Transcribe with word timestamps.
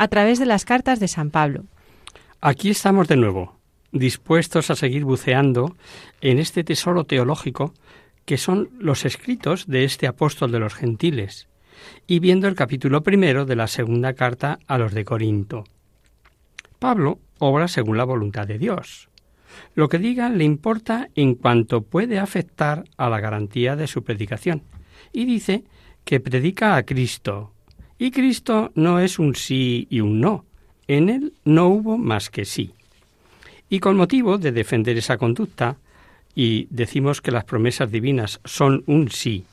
a 0.00 0.08
través 0.08 0.38
de 0.38 0.46
las 0.46 0.64
cartas 0.64 0.98
de 0.98 1.08
San 1.08 1.28
Pablo. 1.30 1.66
Aquí 2.40 2.70
estamos 2.70 3.06
de 3.06 3.18
nuevo, 3.18 3.58
dispuestos 3.92 4.70
a 4.70 4.74
seguir 4.74 5.04
buceando 5.04 5.76
en 6.22 6.38
este 6.38 6.64
tesoro 6.64 7.04
teológico 7.04 7.74
que 8.24 8.38
son 8.38 8.70
los 8.78 9.04
escritos 9.04 9.66
de 9.66 9.84
este 9.84 10.06
apóstol 10.06 10.52
de 10.52 10.58
los 10.58 10.72
gentiles, 10.72 11.48
y 12.06 12.18
viendo 12.18 12.48
el 12.48 12.54
capítulo 12.54 13.02
primero 13.02 13.44
de 13.44 13.56
la 13.56 13.66
segunda 13.66 14.14
carta 14.14 14.58
a 14.66 14.78
los 14.78 14.94
de 14.94 15.04
Corinto. 15.04 15.64
Pablo 16.78 17.18
obra 17.38 17.68
según 17.68 17.98
la 17.98 18.04
voluntad 18.04 18.46
de 18.46 18.56
Dios. 18.56 19.10
Lo 19.74 19.90
que 19.90 19.98
diga 19.98 20.30
le 20.30 20.44
importa 20.44 21.10
en 21.14 21.34
cuanto 21.34 21.82
puede 21.82 22.18
afectar 22.18 22.84
a 22.96 23.10
la 23.10 23.20
garantía 23.20 23.76
de 23.76 23.86
su 23.86 24.02
predicación, 24.02 24.62
y 25.12 25.26
dice 25.26 25.64
que 26.06 26.20
predica 26.20 26.76
a 26.76 26.84
Cristo, 26.84 27.52
y 28.00 28.10
Cristo 28.10 28.72
no 28.74 28.98
es 28.98 29.18
un 29.18 29.34
sí 29.34 29.86
y 29.90 30.00
un 30.00 30.22
no, 30.22 30.46
en 30.88 31.10
él 31.10 31.34
no 31.44 31.68
hubo 31.68 31.98
más 31.98 32.30
que 32.30 32.46
sí. 32.46 32.72
Y 33.68 33.78
con 33.78 33.98
motivo 33.98 34.38
de 34.38 34.52
defender 34.52 34.96
esa 34.96 35.18
conducta, 35.18 35.76
y 36.34 36.66
decimos 36.70 37.20
que 37.20 37.30
las 37.30 37.44
promesas 37.44 37.90
divinas 37.92 38.40
son 38.46 38.84
un 38.86 39.10
sí, 39.10 39.44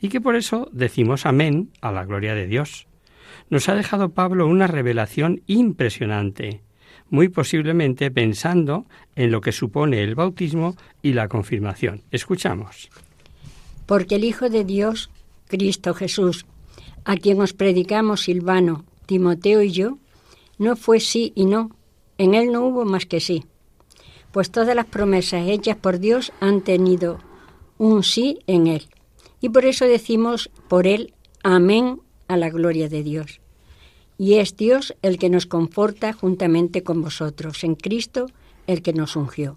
y 0.00 0.10
que 0.10 0.20
por 0.20 0.36
eso 0.36 0.68
decimos 0.72 1.26
amén 1.26 1.70
a 1.80 1.90
la 1.90 2.04
gloria 2.04 2.36
de 2.36 2.46
Dios. 2.46 2.86
Nos 3.50 3.68
ha 3.68 3.74
dejado 3.74 4.10
Pablo 4.10 4.46
una 4.46 4.68
revelación 4.68 5.42
impresionante, 5.48 6.62
muy 7.10 7.28
posiblemente 7.28 8.12
pensando 8.12 8.86
en 9.16 9.32
lo 9.32 9.40
que 9.40 9.50
supone 9.50 10.04
el 10.04 10.14
bautismo 10.14 10.76
y 11.02 11.14
la 11.14 11.26
confirmación. 11.26 12.02
Escuchamos. 12.12 12.90
porque 13.86 14.16
el 14.16 14.24
Hijo 14.24 14.50
de 14.50 14.64
Dios, 14.64 15.10
Cristo 15.48 15.94
Jesús, 15.94 16.46
a 17.08 17.16
quien 17.16 17.40
os 17.40 17.54
predicamos 17.54 18.24
Silvano, 18.24 18.84
Timoteo 19.06 19.62
y 19.62 19.72
yo, 19.72 19.96
no 20.58 20.76
fue 20.76 21.00
sí 21.00 21.32
y 21.34 21.46
no, 21.46 21.74
en 22.18 22.34
él 22.34 22.52
no 22.52 22.66
hubo 22.66 22.84
más 22.84 23.06
que 23.06 23.18
sí. 23.18 23.46
Pues 24.30 24.50
todas 24.50 24.76
las 24.76 24.84
promesas 24.84 25.48
hechas 25.48 25.78
por 25.78 26.00
Dios 26.00 26.32
han 26.40 26.60
tenido 26.60 27.18
un 27.78 28.02
sí 28.04 28.40
en 28.46 28.66
él. 28.66 28.88
Y 29.40 29.48
por 29.48 29.64
eso 29.64 29.86
decimos 29.86 30.50
por 30.68 30.86
él 30.86 31.14
amén 31.42 32.02
a 32.26 32.36
la 32.36 32.50
gloria 32.50 32.90
de 32.90 33.02
Dios. 33.02 33.40
Y 34.18 34.34
es 34.34 34.54
Dios 34.54 34.94
el 35.00 35.18
que 35.18 35.30
nos 35.30 35.46
conforta 35.46 36.12
juntamente 36.12 36.82
con 36.82 37.00
vosotros, 37.00 37.64
en 37.64 37.74
Cristo 37.74 38.26
el 38.66 38.82
que 38.82 38.92
nos 38.92 39.16
ungió, 39.16 39.56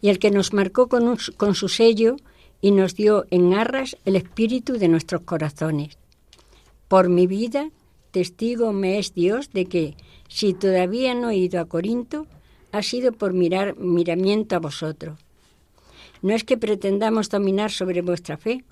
y 0.00 0.08
el 0.08 0.18
que 0.18 0.32
nos 0.32 0.52
marcó 0.52 0.88
con, 0.88 1.16
con 1.36 1.54
su 1.54 1.68
sello 1.68 2.16
y 2.60 2.72
nos 2.72 2.96
dio 2.96 3.26
en 3.30 3.54
arras 3.54 3.96
el 4.04 4.16
espíritu 4.16 4.72
de 4.72 4.88
nuestros 4.88 5.20
corazones. 5.20 5.99
Por 6.90 7.08
mi 7.08 7.28
vida, 7.28 7.70
testigo 8.10 8.72
me 8.72 8.98
es 8.98 9.14
Dios 9.14 9.52
de 9.52 9.66
que, 9.66 9.94
si 10.26 10.54
todavía 10.54 11.14
no 11.14 11.30
he 11.30 11.36
ido 11.36 11.60
a 11.60 11.66
Corinto, 11.66 12.26
ha 12.72 12.82
sido 12.82 13.12
por 13.12 13.32
mirar 13.32 13.76
miramiento 13.76 14.56
a 14.56 14.58
vosotros. 14.58 15.16
No 16.20 16.34
es 16.34 16.42
que 16.42 16.58
pretendamos 16.58 17.28
dominar 17.28 17.70
sobre 17.70 18.02
vuestra 18.02 18.36
fe, 18.38 18.64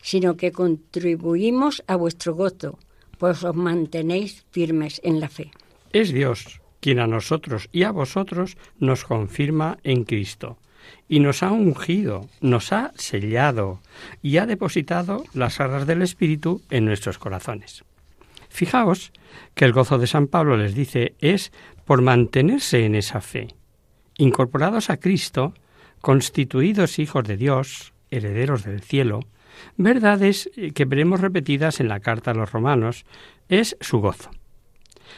sino 0.00 0.38
que 0.38 0.50
contribuimos 0.50 1.84
a 1.86 1.96
vuestro 1.96 2.34
gozo, 2.34 2.78
pues 3.18 3.44
os 3.44 3.54
mantenéis 3.54 4.46
firmes 4.50 4.98
en 5.04 5.20
la 5.20 5.28
fe. 5.28 5.50
Es 5.92 6.10
Dios 6.10 6.62
quien 6.80 7.00
a 7.00 7.06
nosotros 7.06 7.68
y 7.70 7.82
a 7.82 7.90
vosotros 7.90 8.56
nos 8.78 9.04
confirma 9.04 9.76
en 9.84 10.04
Cristo, 10.04 10.56
y 11.08 11.20
nos 11.20 11.42
ha 11.42 11.52
ungido, 11.52 12.28
nos 12.40 12.72
ha 12.72 12.92
sellado 12.96 13.80
y 14.22 14.38
ha 14.38 14.46
depositado 14.46 15.24
las 15.34 15.60
arras 15.60 15.86
del 15.86 16.02
Espíritu 16.02 16.62
en 16.70 16.84
nuestros 16.84 17.18
corazones. 17.18 17.84
Fijaos 18.48 19.12
que 19.54 19.64
el 19.64 19.72
gozo 19.72 19.98
de 19.98 20.06
San 20.06 20.26
Pablo 20.26 20.56
les 20.56 20.74
dice 20.74 21.14
es 21.20 21.52
por 21.84 22.02
mantenerse 22.02 22.84
en 22.84 22.94
esa 22.94 23.20
fe, 23.20 23.48
incorporados 24.16 24.90
a 24.90 24.98
Cristo, 24.98 25.54
constituidos 26.00 26.98
hijos 26.98 27.24
de 27.24 27.36
Dios, 27.36 27.92
herederos 28.10 28.64
del 28.64 28.82
cielo, 28.82 29.20
verdades 29.76 30.50
eh, 30.56 30.72
que 30.72 30.84
veremos 30.84 31.20
repetidas 31.20 31.80
en 31.80 31.88
la 31.88 32.00
carta 32.00 32.32
a 32.32 32.34
los 32.34 32.52
romanos, 32.52 33.04
es 33.48 33.76
su 33.80 34.00
gozo. 34.00 34.30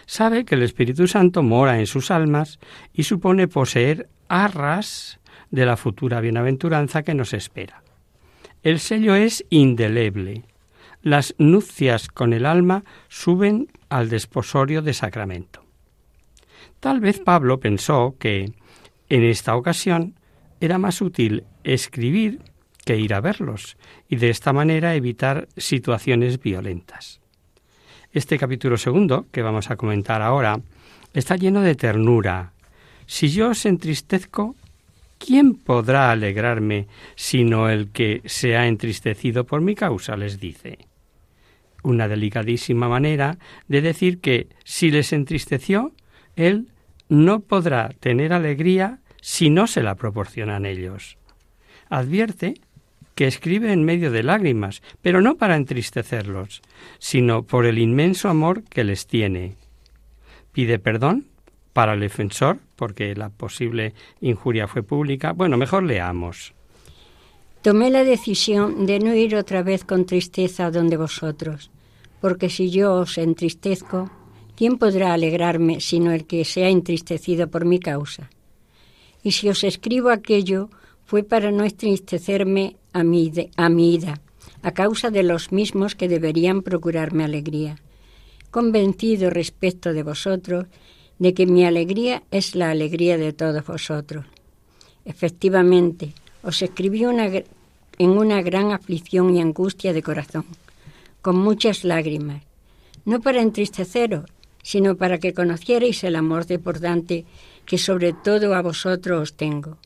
Sabe 0.06 0.44
que 0.44 0.54
el 0.54 0.62
Espíritu 0.62 1.06
Santo 1.06 1.42
mora 1.42 1.78
en 1.78 1.86
sus 1.86 2.10
almas 2.10 2.58
y 2.92 3.04
supone 3.04 3.48
poseer 3.48 4.08
arras 4.28 5.20
de 5.54 5.66
la 5.66 5.76
futura 5.76 6.20
bienaventuranza 6.20 7.04
que 7.04 7.15
nos 7.15 7.32
espera. 7.32 7.82
El 8.65 8.81
sello 8.81 9.15
es 9.15 9.44
indeleble. 9.50 10.42
Las 11.00 11.34
nupcias 11.38 12.09
con 12.09 12.32
el 12.32 12.44
alma 12.44 12.82
suben 13.09 13.69
al 13.88 14.09
desposorio 14.09 14.82
de 14.82 14.94
sacramento. 14.94 15.64
Tal 16.81 17.00
vez 17.00 17.20
Pablo 17.20 17.60
pensó 17.60 18.16
que 18.19 18.53
en 19.09 19.22
esta 19.22 19.54
ocasión 19.54 20.14
era 20.60 20.78
más 20.78 21.00
útil 21.00 21.44
escribir 21.62 22.41
que 22.84 22.98
ir 22.98 23.14
a 23.14 23.20
verlos 23.20 23.76
y 24.09 24.16
de 24.16 24.31
esta 24.31 24.52
manera 24.52 24.94
evitar 24.94 25.46
situaciones 25.56 26.40
violentas. 26.40 27.20
Este 28.12 28.38
capítulo 28.38 28.76
segundo, 28.76 29.26
que 29.31 29.43
vamos 29.43 29.70
a 29.70 29.76
comentar 29.76 30.20
ahora, 30.20 30.61
está 31.12 31.37
lleno 31.37 31.61
de 31.61 31.75
ternura. 31.75 32.52
Si 33.06 33.29
yo 33.29 33.50
os 33.50 33.67
entristezco, 33.67 34.56
¿quién 35.25 35.55
podrá 35.55 36.11
alegrarme 36.11 36.87
sino 37.15 37.71
el 37.71 37.91
que 37.91 38.21
se 38.26 38.56
ha 38.56 38.67
entristecido 38.67 39.44
por 39.44 39.61
mi 39.61 39.75
causa? 39.75 40.17
les 40.17 40.38
dice. 40.38 40.79
Una 41.82 42.09
delicadísima 42.09 42.88
manera 42.88 43.38
de 43.69 43.81
decir 43.81 44.21
que 44.21 44.49
si 44.65 44.91
les 44.91 45.12
entristeció, 45.12 45.93
él 46.37 46.69
no 47.09 47.41
podrá 47.41 47.91
tener 48.00 48.32
alegría 48.32 49.00
si 49.21 49.50
no 49.50 49.67
se 49.67 49.82
la 49.82 49.94
proporcionan 49.94 50.67
ellos. 50.67 51.17
Advierte 51.88 52.55
que 53.15 53.27
escribe 53.27 53.73
en 53.73 53.85
medio 53.85 54.11
de 54.11 54.23
lágrimas, 54.23 54.82
pero 55.00 55.20
no 55.20 55.37
para 55.37 55.56
entristecerlos, 55.56 56.62
sino 56.99 57.44
por 57.44 57.65
el 57.67 57.79
inmenso 57.79 58.29
amor 58.29 58.65
que 58.65 58.85
les 58.85 59.06
tiene. 59.06 59.55
Pide 60.53 60.79
perdón 60.79 61.27
para 61.75 61.93
el 61.93 62.00
defensor, 62.00 62.61
porque 62.76 63.15
la 63.15 63.29
posible 63.29 63.93
injuria 64.23 64.67
fue 64.67 64.82
pública. 64.82 65.32
Bueno, 65.32 65.59
mejor 65.59 65.82
leamos. 65.82 66.55
Tomé 67.61 67.91
la 67.91 68.05
decisión 68.05 68.87
de 68.87 69.00
no 69.00 69.15
ir 69.15 69.37
otra 69.37 69.62
vez 69.62 69.85
con 69.85 70.06
tristeza 70.06 70.71
donde 70.71 70.97
vosotros, 70.97 71.71
porque 72.21 72.49
si 72.49 72.71
yo 72.71 72.94
os 72.94 73.19
entristezco, 73.19 74.11
¿quién 74.55 74.79
podrá 74.79 75.12
alegrarme 75.12 75.81
sino 75.81 76.12
el 76.12 76.26
que 76.26 76.44
se 76.44 76.65
ha 76.65 76.69
entristecido 76.69 77.49
por 77.49 77.65
mi 77.65 77.81
causa? 77.81 78.31
Y 79.23 79.32
si 79.32 79.49
os 79.49 79.65
escribo 79.65 80.11
aquello, 80.11 80.70
fue 81.06 81.23
para 81.23 81.50
no 81.50 81.65
entristecerme 81.65 82.77
a 82.93 83.03
mi, 83.03 83.32
a 83.56 83.69
mi 83.69 83.94
ida, 83.94 84.20
a 84.62 84.73
causa 84.73 85.11
de 85.11 85.23
los 85.23 85.50
mismos 85.50 85.94
que 85.94 86.09
deberían 86.09 86.62
procurarme 86.62 87.25
alegría. 87.25 87.77
Convencido 88.50 89.31
respecto 89.31 89.93
de 89.93 90.03
vosotros, 90.05 90.67
de 91.19 91.34
que 91.34 91.46
mi 91.46 91.64
alegría 91.64 92.22
es 92.31 92.55
la 92.55 92.70
alegría 92.70 93.19
de 93.19 93.32
todos 93.32 93.64
vosotros. 93.66 94.25
Efectivamente, 95.05 96.12
os 96.43 96.62
escribí 96.62 97.05
una, 97.05 97.26
en 97.26 98.11
una 98.11 98.43
gran 98.43 98.72
aflicción 98.72 99.34
y 99.34 99.40
angustia 99.40 99.93
de 99.93 100.02
corazón, 100.02 100.44
con 101.22 101.37
muchas 101.37 101.84
lágrimas, 101.84 102.43
no 103.05 103.20
para 103.20 103.43
entristeceros, 103.43 104.31
sino 104.62 104.96
para 104.96 105.19
que 105.19 105.34
conocierais 105.34 106.02
el 106.05 106.16
amor 106.16 106.46
deportante 106.46 107.25
que 107.67 107.78
sobre 107.78 108.12
todo 108.12 108.55
a 108.55 108.62
vosotros 108.62 109.22
os 109.22 109.34
tengo. 109.34 109.78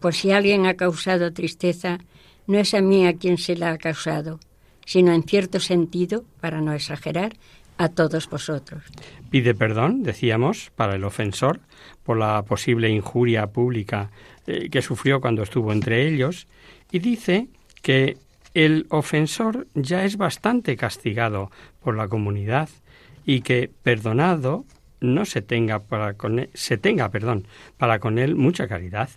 Pues 0.00 0.16
si 0.16 0.32
alguien 0.32 0.66
ha 0.66 0.74
causado 0.74 1.32
tristeza, 1.32 1.98
no 2.46 2.58
es 2.58 2.72
a 2.74 2.80
mí 2.80 3.06
a 3.06 3.14
quien 3.14 3.36
se 3.36 3.56
la 3.56 3.72
ha 3.72 3.78
causado, 3.78 4.40
sino 4.86 5.12
en 5.12 5.22
cierto 5.22 5.60
sentido, 5.60 6.24
para 6.40 6.60
no 6.60 6.72
exagerar, 6.72 7.36
a 7.80 7.88
todos 7.88 8.28
vosotros. 8.28 8.84
Pide 9.30 9.54
perdón, 9.54 10.02
decíamos, 10.02 10.70
para 10.76 10.96
el 10.96 11.04
ofensor 11.04 11.60
por 12.02 12.18
la 12.18 12.42
posible 12.42 12.90
injuria 12.90 13.46
pública 13.46 14.10
eh, 14.46 14.68
que 14.68 14.82
sufrió 14.82 15.22
cuando 15.22 15.42
estuvo 15.42 15.72
entre 15.72 16.06
ellos 16.06 16.46
y 16.92 16.98
dice 16.98 17.48
que 17.80 18.18
el 18.52 18.84
ofensor 18.90 19.66
ya 19.74 20.04
es 20.04 20.18
bastante 20.18 20.76
castigado 20.76 21.50
por 21.82 21.96
la 21.96 22.08
comunidad 22.08 22.68
y 23.24 23.40
que 23.40 23.70
perdonado 23.82 24.66
no 25.00 25.24
se 25.24 25.40
tenga 25.40 25.78
para 25.78 26.12
con 26.12 26.38
él, 26.38 26.50
se 26.52 26.76
tenga, 26.76 27.08
perdón, 27.08 27.46
para 27.78 27.98
con 27.98 28.18
él 28.18 28.36
mucha 28.36 28.68
caridad. 28.68 29.08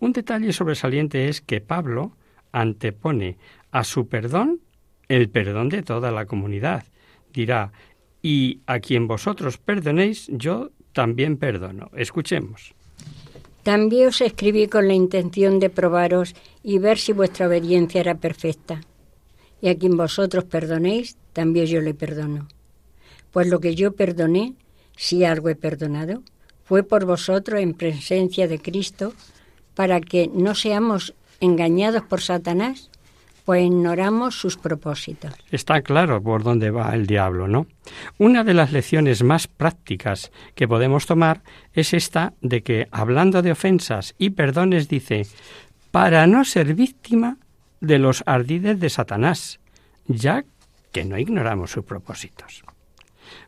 Un 0.00 0.12
detalle 0.12 0.52
sobresaliente 0.52 1.28
es 1.28 1.40
que 1.40 1.60
Pablo 1.60 2.16
antepone 2.50 3.36
a 3.70 3.84
su 3.84 4.08
perdón 4.08 4.58
el 5.06 5.28
perdón 5.28 5.68
de 5.68 5.84
toda 5.84 6.10
la 6.10 6.26
comunidad 6.26 6.86
dirá, 7.32 7.72
y 8.22 8.60
a 8.66 8.78
quien 8.80 9.08
vosotros 9.08 9.58
perdonéis, 9.58 10.28
yo 10.28 10.70
también 10.92 11.36
perdono. 11.36 11.90
Escuchemos. 11.96 12.74
También 13.62 14.08
os 14.08 14.20
escribí 14.20 14.66
con 14.66 14.88
la 14.88 14.94
intención 14.94 15.60
de 15.60 15.70
probaros 15.70 16.34
y 16.62 16.78
ver 16.78 16.98
si 16.98 17.12
vuestra 17.12 17.46
obediencia 17.46 18.00
era 18.00 18.16
perfecta. 18.16 18.80
Y 19.60 19.68
a 19.68 19.78
quien 19.78 19.96
vosotros 19.96 20.44
perdonéis, 20.44 21.16
también 21.32 21.66
yo 21.66 21.80
le 21.80 21.94
perdono. 21.94 22.48
Pues 23.30 23.46
lo 23.48 23.60
que 23.60 23.74
yo 23.74 23.92
perdoné, 23.92 24.54
si 24.96 25.24
algo 25.24 25.48
he 25.48 25.54
perdonado, 25.54 26.22
fue 26.64 26.82
por 26.82 27.04
vosotros 27.04 27.60
en 27.60 27.74
presencia 27.74 28.48
de 28.48 28.60
Cristo, 28.60 29.14
para 29.74 30.00
que 30.00 30.28
no 30.32 30.54
seamos 30.54 31.14
engañados 31.40 32.02
por 32.02 32.20
Satanás, 32.20 32.90
pues 33.44 33.64
ignoramos 33.64 34.38
sus 34.38 34.56
propósitos. 34.56 35.32
Está 35.50 35.82
claro 35.82 36.22
por 36.22 36.42
dónde 36.42 36.70
va 36.70 36.94
el 36.94 37.06
diablo, 37.06 37.48
¿no? 37.48 37.66
Una 38.18 38.44
de 38.44 38.54
las 38.54 38.72
lecciones 38.72 39.22
más 39.22 39.46
prácticas 39.46 40.30
que 40.54 40.68
podemos 40.68 41.06
tomar 41.06 41.42
es 41.72 41.92
esta 41.94 42.34
de 42.40 42.62
que, 42.62 42.88
hablando 42.90 43.42
de 43.42 43.52
ofensas 43.52 44.14
y 44.18 44.30
perdones, 44.30 44.88
dice, 44.88 45.26
para 45.90 46.26
no 46.26 46.44
ser 46.44 46.74
víctima 46.74 47.38
de 47.80 47.98
los 47.98 48.22
ardides 48.26 48.78
de 48.78 48.90
Satanás, 48.90 49.60
ya 50.06 50.44
que 50.92 51.04
no 51.04 51.18
ignoramos 51.18 51.72
sus 51.72 51.84
propósitos. 51.84 52.62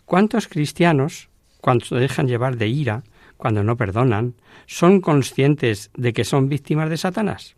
¿Cuántos 0.04 0.48
cristianos, 0.48 1.28
cuando 1.60 1.84
se 1.84 1.94
dejan 1.96 2.26
llevar 2.26 2.56
de 2.56 2.68
ira, 2.68 3.04
cuando 3.36 3.62
no 3.62 3.76
perdonan, 3.76 4.34
son 4.66 5.00
conscientes 5.00 5.90
de 5.94 6.12
que 6.12 6.24
son 6.24 6.48
víctimas 6.48 6.90
de 6.90 6.96
Satanás? 6.96 7.56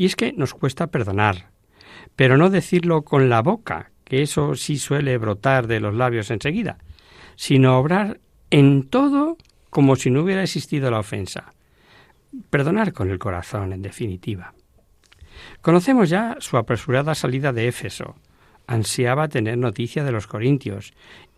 Y 0.00 0.06
es 0.06 0.16
que 0.16 0.32
nos 0.32 0.54
cuesta 0.54 0.86
perdonar, 0.86 1.50
pero 2.16 2.38
no 2.38 2.48
decirlo 2.48 3.02
con 3.02 3.28
la 3.28 3.42
boca, 3.42 3.90
que 4.04 4.22
eso 4.22 4.54
sí 4.54 4.78
suele 4.78 5.18
brotar 5.18 5.66
de 5.66 5.78
los 5.78 5.94
labios 5.94 6.30
enseguida, 6.30 6.78
sino 7.36 7.78
obrar 7.78 8.18
en 8.48 8.88
todo 8.88 9.36
como 9.68 9.96
si 9.96 10.10
no 10.10 10.22
hubiera 10.22 10.42
existido 10.42 10.90
la 10.90 11.00
ofensa. 11.00 11.52
Perdonar 12.48 12.94
con 12.94 13.10
el 13.10 13.18
corazón, 13.18 13.74
en 13.74 13.82
definitiva. 13.82 14.54
Conocemos 15.60 16.08
ya 16.08 16.38
su 16.40 16.56
apresurada 16.56 17.14
salida 17.14 17.52
de 17.52 17.68
Éfeso. 17.68 18.14
Ansiaba 18.66 19.28
tener 19.28 19.58
noticia 19.58 20.02
de 20.02 20.12
los 20.12 20.26
corintios 20.26 20.94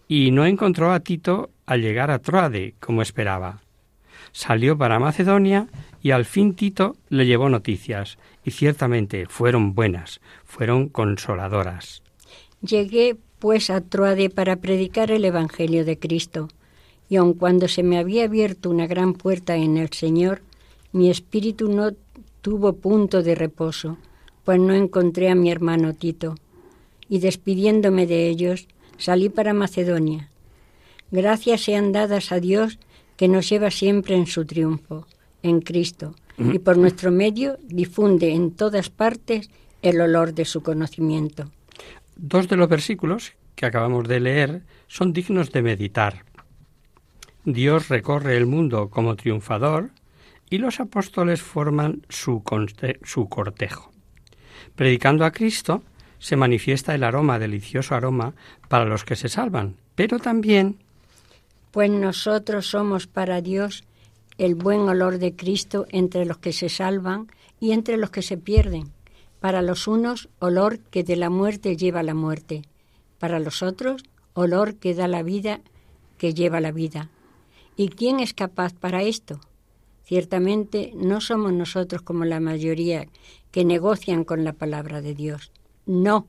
y 0.07 0.31
no 0.31 0.47
encontró 0.47 0.93
a 0.93 1.01
Tito 1.01 1.51
al 1.67 1.83
llegar 1.83 2.13
a 2.13 2.21
Troade 2.21 2.77
como 2.79 3.03
esperaba. 3.03 3.61
Salió 4.31 4.79
para 4.79 5.01
Macedonia 5.01 5.67
y 6.01 6.13
al 6.13 6.27
fin 6.27 6.55
Tito 6.55 6.97
le 7.09 7.27
llevó 7.27 7.49
noticias, 7.49 8.19
y 8.45 8.51
ciertamente 8.51 9.27
fueron 9.27 9.75
buenas, 9.75 10.21
fueron 10.45 10.89
consoladoras. 10.89 12.03
Llegué 12.61 13.17
pues 13.39 13.71
a 13.71 13.81
Troade 13.81 14.31
para 14.31 14.57
predicar 14.57 15.11
el 15.11 15.25
Evangelio 15.25 15.85
de 15.85 15.99
Cristo, 15.99 16.49
y 17.09 17.17
aun 17.17 17.35
cuando 17.35 17.69
se 17.69 17.83
me 17.83 17.99
había 17.99 18.25
abierto 18.25 18.71
una 18.71 18.87
gran 18.87 19.15
puerta 19.15 19.57
en 19.57 19.77
el 19.77 19.93
Señor, 19.93 20.43
mi 20.93 21.11
espíritu 21.11 21.69
no 21.69 21.93
tuvo 22.41 22.75
punto 22.75 23.23
de 23.23 23.35
reposo, 23.35 23.99
pues 24.45 24.59
no 24.59 24.75
encontré 24.75 25.31
a 25.31 25.35
mi 25.35 25.51
hermano 25.51 25.95
Tito, 25.95 26.37
y 27.09 27.19
despidiéndome 27.19 28.07
de 28.07 28.29
ellos, 28.29 28.69
salí 28.97 29.29
para 29.29 29.55
Macedonia. 29.55 30.29
Gracias 31.11 31.63
sean 31.63 31.93
dadas 31.93 32.33
a 32.33 32.41
Dios 32.41 32.79
que 33.17 33.29
nos 33.29 33.49
lleva 33.49 33.71
siempre 33.71 34.15
en 34.15 34.27
su 34.27 34.45
triunfo 34.47 35.07
en 35.43 35.61
Cristo 35.61 36.15
y 36.53 36.59
por 36.59 36.79
nuestro 36.79 37.11
medio 37.11 37.59
difunde 37.63 38.33
en 38.33 38.53
todas 38.53 38.91
partes 38.91 39.51
el 39.83 40.01
olor 40.01 40.35
de 40.35 40.45
su 40.45 40.63
conocimiento. 40.63 41.51
Dos 42.17 42.49
de 42.49 42.57
los 42.57 42.69
versículos 42.69 43.35
que 43.55 43.67
acabamos 43.67 44.09
de 44.09 44.21
leer 44.21 44.63
son 44.87 45.13
dignos 45.13 45.53
de 45.53 45.63
meditar. 45.63 46.25
Dios 47.45 47.89
recorre 47.89 48.37
el 48.37 48.47
mundo 48.47 48.89
como 48.91 49.17
triunfador 49.17 49.91
y 50.49 50.59
los 50.59 50.81
apóstoles 50.81 51.43
forman 51.43 52.07
su, 52.09 52.43
su 53.03 53.29
cortejo. 53.29 53.91
Predicando 54.77 55.25
a 55.25 55.33
Cristo 55.33 55.83
se 56.19 56.37
manifiesta 56.37 56.95
el 56.95 57.03
aroma, 57.03 57.39
delicioso 57.39 57.95
aroma, 57.95 58.35
para 58.69 58.85
los 58.85 59.05
que 59.05 59.17
se 59.17 59.29
salvan, 59.29 59.77
pero 59.95 60.19
también... 60.19 60.77
Pues 61.73 61.91
nosotros 61.91 62.67
somos 62.67 63.07
para 63.07 63.41
Dios 63.41 63.85
el 64.43 64.57
buen 64.57 64.81
olor 64.81 65.19
de 65.19 65.37
Cristo 65.37 65.87
entre 65.91 66.27
los 66.27 66.39
que 66.39 66.53
se 66.53 66.69
salvan 66.69 67.29
y 67.61 67.71
entre 67.71 67.97
los 67.97 68.11
que 68.11 68.23
se 68.23 68.37
pierden. 68.37 68.91
Para 69.39 69.63
los 69.63 69.87
unos, 69.87 70.29
olor 70.41 70.81
que 70.81 71.05
de 71.05 71.15
la 71.15 71.31
muerte 71.31 71.77
lleva 71.77 72.03
la 72.03 72.15
muerte. 72.15 72.63
Para 73.21 73.39
los 73.39 73.63
otros, 73.63 74.03
olor 74.35 74.75
que 74.77 74.95
da 74.95 75.07
la 75.07 75.23
vida, 75.23 75.61
que 76.19 76.35
lleva 76.35 76.61
la 76.61 76.73
vida. 76.73 77.09
¿Y 77.77 77.91
quién 77.91 78.19
es 78.19 78.35
capaz 78.35 78.75
para 78.75 79.05
esto? 79.05 79.39
Ciertamente 80.03 80.93
no 80.97 81.21
somos 81.21 81.53
nosotros 81.53 82.03
como 82.03 82.25
la 82.25 82.41
mayoría 82.41 83.07
que 83.53 83.65
negocian 83.65 84.25
con 84.25 84.43
la 84.43 84.55
palabra 84.55 85.01
de 85.03 85.15
Dios. 85.15 85.53
No, 85.87 86.27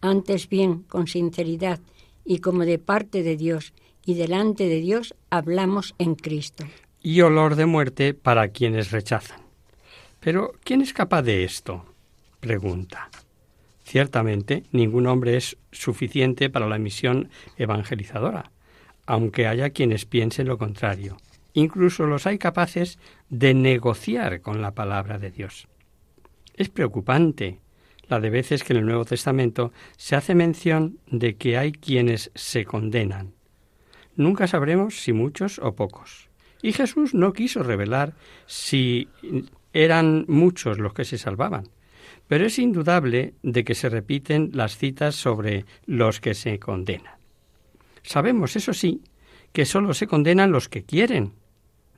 antes 0.00 0.48
bien, 0.48 0.84
con 0.84 1.06
sinceridad 1.06 1.80
y 2.24 2.38
como 2.38 2.64
de 2.64 2.78
parte 2.78 3.22
de 3.22 3.36
Dios 3.36 3.74
y 4.06 4.14
delante 4.14 4.68
de 4.70 4.80
Dios, 4.80 5.14
hablamos 5.28 5.94
en 5.98 6.14
Cristo 6.14 6.64
y 7.02 7.20
olor 7.20 7.56
de 7.56 7.66
muerte 7.66 8.14
para 8.14 8.48
quienes 8.48 8.90
rechazan. 8.90 9.40
Pero, 10.20 10.52
¿quién 10.62 10.82
es 10.82 10.92
capaz 10.92 11.22
de 11.22 11.44
esto? 11.44 11.84
pregunta. 12.40 13.10
Ciertamente, 13.84 14.64
ningún 14.72 15.06
hombre 15.06 15.36
es 15.36 15.56
suficiente 15.70 16.50
para 16.50 16.68
la 16.68 16.78
misión 16.78 17.28
evangelizadora, 17.56 18.50
aunque 19.06 19.46
haya 19.46 19.70
quienes 19.70 20.06
piensen 20.06 20.48
lo 20.48 20.58
contrario. 20.58 21.16
Incluso 21.54 22.06
los 22.06 22.26
hay 22.26 22.38
capaces 22.38 22.98
de 23.28 23.54
negociar 23.54 24.40
con 24.40 24.62
la 24.62 24.72
palabra 24.72 25.18
de 25.18 25.30
Dios. 25.30 25.68
Es 26.56 26.68
preocupante 26.68 27.60
la 28.08 28.20
de 28.20 28.30
veces 28.30 28.64
que 28.64 28.72
en 28.72 28.80
el 28.80 28.86
Nuevo 28.86 29.04
Testamento 29.04 29.72
se 29.96 30.16
hace 30.16 30.34
mención 30.34 30.98
de 31.06 31.36
que 31.36 31.58
hay 31.58 31.72
quienes 31.72 32.30
se 32.34 32.64
condenan. 32.64 33.34
Nunca 34.16 34.46
sabremos 34.46 35.00
si 35.00 35.12
muchos 35.12 35.58
o 35.58 35.74
pocos. 35.74 36.31
Y 36.62 36.72
Jesús 36.72 37.12
no 37.12 37.32
quiso 37.32 37.62
revelar 37.62 38.14
si 38.46 39.08
eran 39.72 40.24
muchos 40.28 40.78
los 40.78 40.94
que 40.94 41.04
se 41.04 41.18
salvaban. 41.18 41.64
Pero 42.28 42.46
es 42.46 42.58
indudable 42.58 43.34
de 43.42 43.64
que 43.64 43.74
se 43.74 43.88
repiten 43.88 44.50
las 44.54 44.78
citas 44.78 45.16
sobre 45.16 45.66
los 45.86 46.20
que 46.20 46.34
se 46.34 46.58
condenan. 46.58 47.16
Sabemos, 48.02 48.56
eso 48.56 48.72
sí, 48.72 49.02
que 49.52 49.66
sólo 49.66 49.92
se 49.92 50.06
condenan 50.06 50.52
los 50.52 50.68
que 50.68 50.84
quieren, 50.84 51.32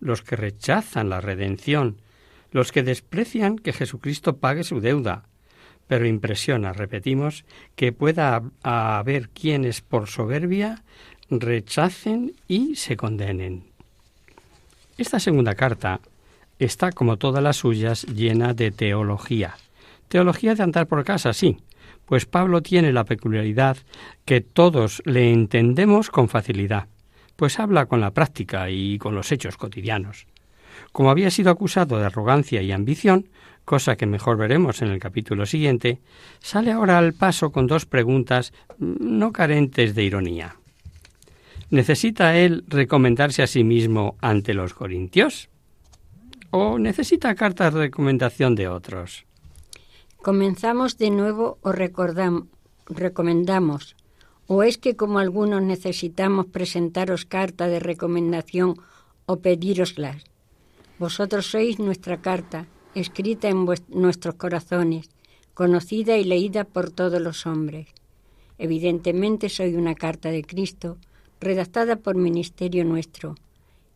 los 0.01 0.23
que 0.23 0.37
rechazan 0.37 1.09
la 1.09 1.21
redención, 1.21 2.01
los 2.51 2.73
que 2.73 2.83
desprecian 2.83 3.59
que 3.59 3.73
Jesucristo 3.73 4.39
pague 4.39 4.65
su 4.65 4.81
deuda. 4.81 5.25
Pero 5.87 6.07
impresiona, 6.07 6.73
repetimos, 6.73 7.45
que 7.77 7.93
pueda 7.93 8.43
haber 8.63 9.29
quienes 9.29 9.83
por 9.83 10.09
soberbia 10.09 10.83
rechacen 11.29 12.33
y 12.49 12.77
se 12.77 12.97
condenen. 12.97 13.74
Esta 14.97 15.19
segunda 15.19 15.57
carta 15.57 16.01
está, 16.61 16.93
como 16.93 17.17
todas 17.17 17.43
las 17.43 17.57
suyas, 17.57 18.05
llena 18.05 18.55
de 18.55 18.71
teología. 18.71 19.57
Teología 20.07 20.55
de 20.55 20.63
andar 20.63 20.87
por 20.87 21.03
casa, 21.03 21.33
sí, 21.33 21.57
pues 22.05 22.27
Pablo 22.27 22.63
tiene 22.63 22.93
la 22.93 23.05
peculiaridad 23.05 23.77
que 24.25 24.41
todos 24.41 25.03
le 25.05 25.33
entendemos 25.33 26.11
con 26.11 26.29
facilidad, 26.29 26.87
pues 27.35 27.59
habla 27.59 27.87
con 27.87 28.01
la 28.01 28.13
práctica 28.13 28.71
y 28.71 28.99
con 28.99 29.17
los 29.17 29.33
hechos 29.33 29.57
cotidianos. 29.57 30.29
Como 30.93 31.11
había 31.11 31.33
sido 31.33 31.51
acusado 31.51 31.99
de 31.99 32.07
arrogancia 32.07 32.63
y 32.63 32.71
ambición, 32.71 33.29
cosa 33.65 33.97
que 33.97 34.07
mejor 34.07 34.37
veremos 34.37 34.81
en 34.81 34.89
el 34.89 35.01
capítulo 35.01 35.45
siguiente, 35.45 35.99
sale 36.39 36.71
ahora 36.71 36.99
al 36.99 37.15
paso 37.15 37.51
con 37.51 37.67
dos 37.67 37.85
preguntas 37.85 38.53
no 38.79 39.33
carentes 39.33 39.97
de 39.97 40.05
ironía. 40.05 40.57
¿Necesita 41.75 42.39
él 42.39 42.65
recomendarse 42.69 43.43
a 43.43 43.49
sí 43.49 43.65
mismo 43.65 44.17
ante 44.21 44.55
los 44.55 44.75
corintios? 44.75 45.49
¿O 46.53 46.79
necesita 46.79 47.35
cartas 47.35 47.75
de 47.75 47.81
recomendación 47.81 48.55
de 48.55 48.69
otros? 48.69 49.27
Comenzamos 50.23 50.99
de 50.99 51.11
nuevo 51.11 51.59
o 51.63 51.73
recomendamos. 51.73 53.97
¿O 54.47 54.63
es 54.63 54.79
que 54.79 54.95
como 54.95 55.19
algunos 55.19 55.63
necesitamos 55.63 56.47
presentaros 56.47 57.25
carta 57.25 57.67
de 57.67 57.81
recomendación 57.81 58.77
o 59.27 59.41
pedíroslas? 59.41 60.23
Vosotros 61.01 61.51
sois 61.51 61.81
nuestra 61.81 62.19
carta, 62.19 62.69
escrita 62.95 63.49
en 63.49 63.67
nuestros 63.89 64.37
corazones, 64.37 65.11
conocida 65.55 66.17
y 66.19 66.23
leída 66.23 66.63
por 66.63 66.93
todos 66.93 67.21
los 67.21 67.47
hombres. 67.47 67.89
Evidentemente 68.59 69.49
soy 69.49 69.75
una 69.75 69.97
carta 69.97 70.31
de 70.31 70.45
Cristo, 70.45 70.99
redactada 71.41 71.97
por 71.97 72.17
ministerio 72.17 72.85
nuestro, 72.85 73.37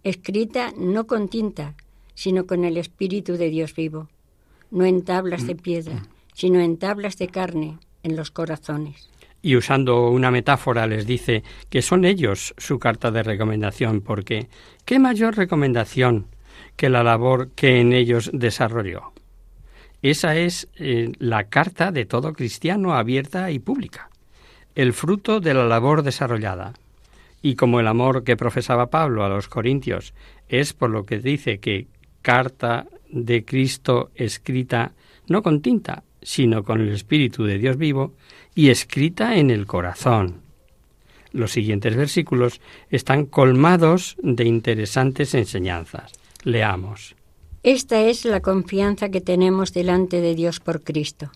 escrita 0.03 0.73
no 0.77 1.07
con 1.07 1.29
tinta, 1.29 1.75
sino 2.15 2.47
con 2.47 2.65
el 2.65 2.77
Espíritu 2.77 3.37
de 3.37 3.49
Dios 3.49 3.75
vivo, 3.75 4.09
no 4.71 4.85
en 4.85 5.05
tablas 5.05 5.47
de 5.47 5.55
piedra, 5.55 6.07
sino 6.35 6.61
en 6.61 6.77
tablas 6.77 7.17
de 7.17 7.29
carne, 7.29 7.79
en 8.03 8.17
los 8.17 8.31
corazones. 8.31 9.09
Y 9.41 9.57
usando 9.57 10.11
una 10.11 10.31
metáfora 10.31 10.87
les 10.87 11.07
dice 11.07 11.45
que 11.71 11.83
son 11.83 12.05
ellos 12.05 12.55
su 12.59 12.79
carta 12.79 13.11
de 13.11 13.23
recomendación, 13.23 14.01
porque 14.01 14.49
¿qué 14.85 14.99
mayor 14.99 15.37
recomendación 15.37 16.27
que 16.77 16.89
la 16.89 17.05
labor 17.05 17.51
que 17.51 17.81
en 17.81 17.93
ellos 17.93 18.31
desarrolló? 18.33 19.13
Esa 20.03 20.37
es 20.37 20.69
eh, 20.77 21.13
la 21.19 21.45
carta 21.45 21.91
de 21.91 22.05
todo 22.05 22.33
cristiano 22.33 22.95
abierta 22.95 23.51
y 23.51 23.59
pública, 23.59 24.11
el 24.75 24.93
fruto 24.93 25.41
de 25.41 25.55
la 25.55 25.67
labor 25.67 26.03
desarrollada. 26.03 26.75
Y 27.43 27.55
como 27.55 27.81
el 27.81 27.87
amor 27.87 28.25
que 28.25 28.37
profesaba 28.37 28.91
Pablo 28.91 29.25
a 29.25 29.29
los 29.29 29.49
corintios 29.49 30.15
es 30.49 30.73
por 30.73 30.91
lo 30.91 31.05
que 31.05 31.19
dice 31.19 31.59
que 31.59 31.87
carta 32.23 32.87
de 33.11 33.45
Cristo 33.45 34.11
escrita 34.15 34.93
no 35.29 35.43
con 35.43 35.63
tinta, 35.63 36.03
sino 36.23 36.65
con 36.65 36.81
el 36.81 36.91
Espíritu 36.91 37.45
de 37.45 37.59
Dios 37.59 37.77
vivo 37.77 38.15
y 38.55 38.71
escrita 38.71 39.37
en 39.37 39.51
el 39.51 39.67
corazón. 39.67 40.43
Los 41.33 41.53
siguientes 41.53 41.95
versículos 41.95 42.61
están 42.91 43.27
colmados 43.27 44.17
de 44.23 44.45
interesantes 44.45 45.35
enseñanzas. 45.35 46.13
Leamos. 46.43 47.15
Esta 47.63 48.03
es 48.03 48.25
la 48.25 48.41
confianza 48.41 49.11
que 49.11 49.21
tenemos 49.21 49.73
delante 49.73 50.21
de 50.21 50.35
Dios 50.35 50.61
por 50.61 50.83
Cristo. 50.83 51.31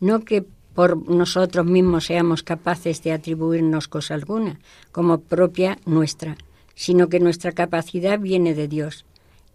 No 0.00 0.20
que 0.20 0.44
por 0.76 1.08
nosotros 1.08 1.64
mismos 1.64 2.04
seamos 2.04 2.42
capaces 2.42 3.02
de 3.02 3.12
atribuirnos 3.12 3.88
cosa 3.88 4.12
alguna, 4.12 4.60
como 4.92 5.22
propia 5.22 5.78
nuestra, 5.86 6.36
sino 6.74 7.08
que 7.08 7.18
nuestra 7.18 7.52
capacidad 7.52 8.20
viene 8.20 8.54
de 8.54 8.68
Dios, 8.68 9.06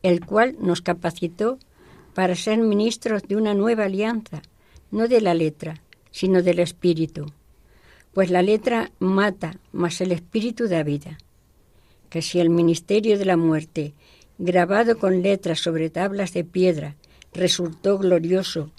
el 0.02 0.26
cual 0.26 0.56
nos 0.60 0.82
capacitó 0.82 1.60
para 2.16 2.36
ser 2.36 2.58
ministros 2.58 3.22
de 3.28 3.36
una 3.36 3.54
nueva 3.54 3.84
alianza, 3.84 4.42
no 4.90 5.08
de 5.08 5.22
la 5.22 5.36
letra, 5.36 5.84
sino 6.10 6.42
del 6.42 6.58
espíritu. 6.58 7.28
Pues 8.16 8.32
la 8.32 8.42
letra 8.42 8.92
mata, 8.98 9.58
mas 9.72 10.02
el 10.02 10.12
espíritu 10.14 10.68
da 10.68 10.82
vida. 10.82 11.20
Que 12.10 12.24
si 12.24 12.40
el 12.40 12.50
ministerio 12.50 13.20
de 13.20 13.26
la 13.26 13.38
muerte, 13.38 13.94
grabado 14.40 14.98
con 14.98 15.22
letras 15.22 15.60
sobre 15.60 15.92
tablas 15.92 16.34
de 16.34 16.44
piedra, 16.44 16.96
resultó 17.32 18.00
glorioso 18.00 18.72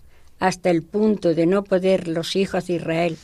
hasta 0.43 0.71
el 0.71 0.83
punto 0.83 1.35
de 1.35 1.47
no 1.47 1.63
poder 1.63 2.09
los 2.09 2.35
hijos 2.35 2.67
de 2.67 2.75
Israel 2.75 3.17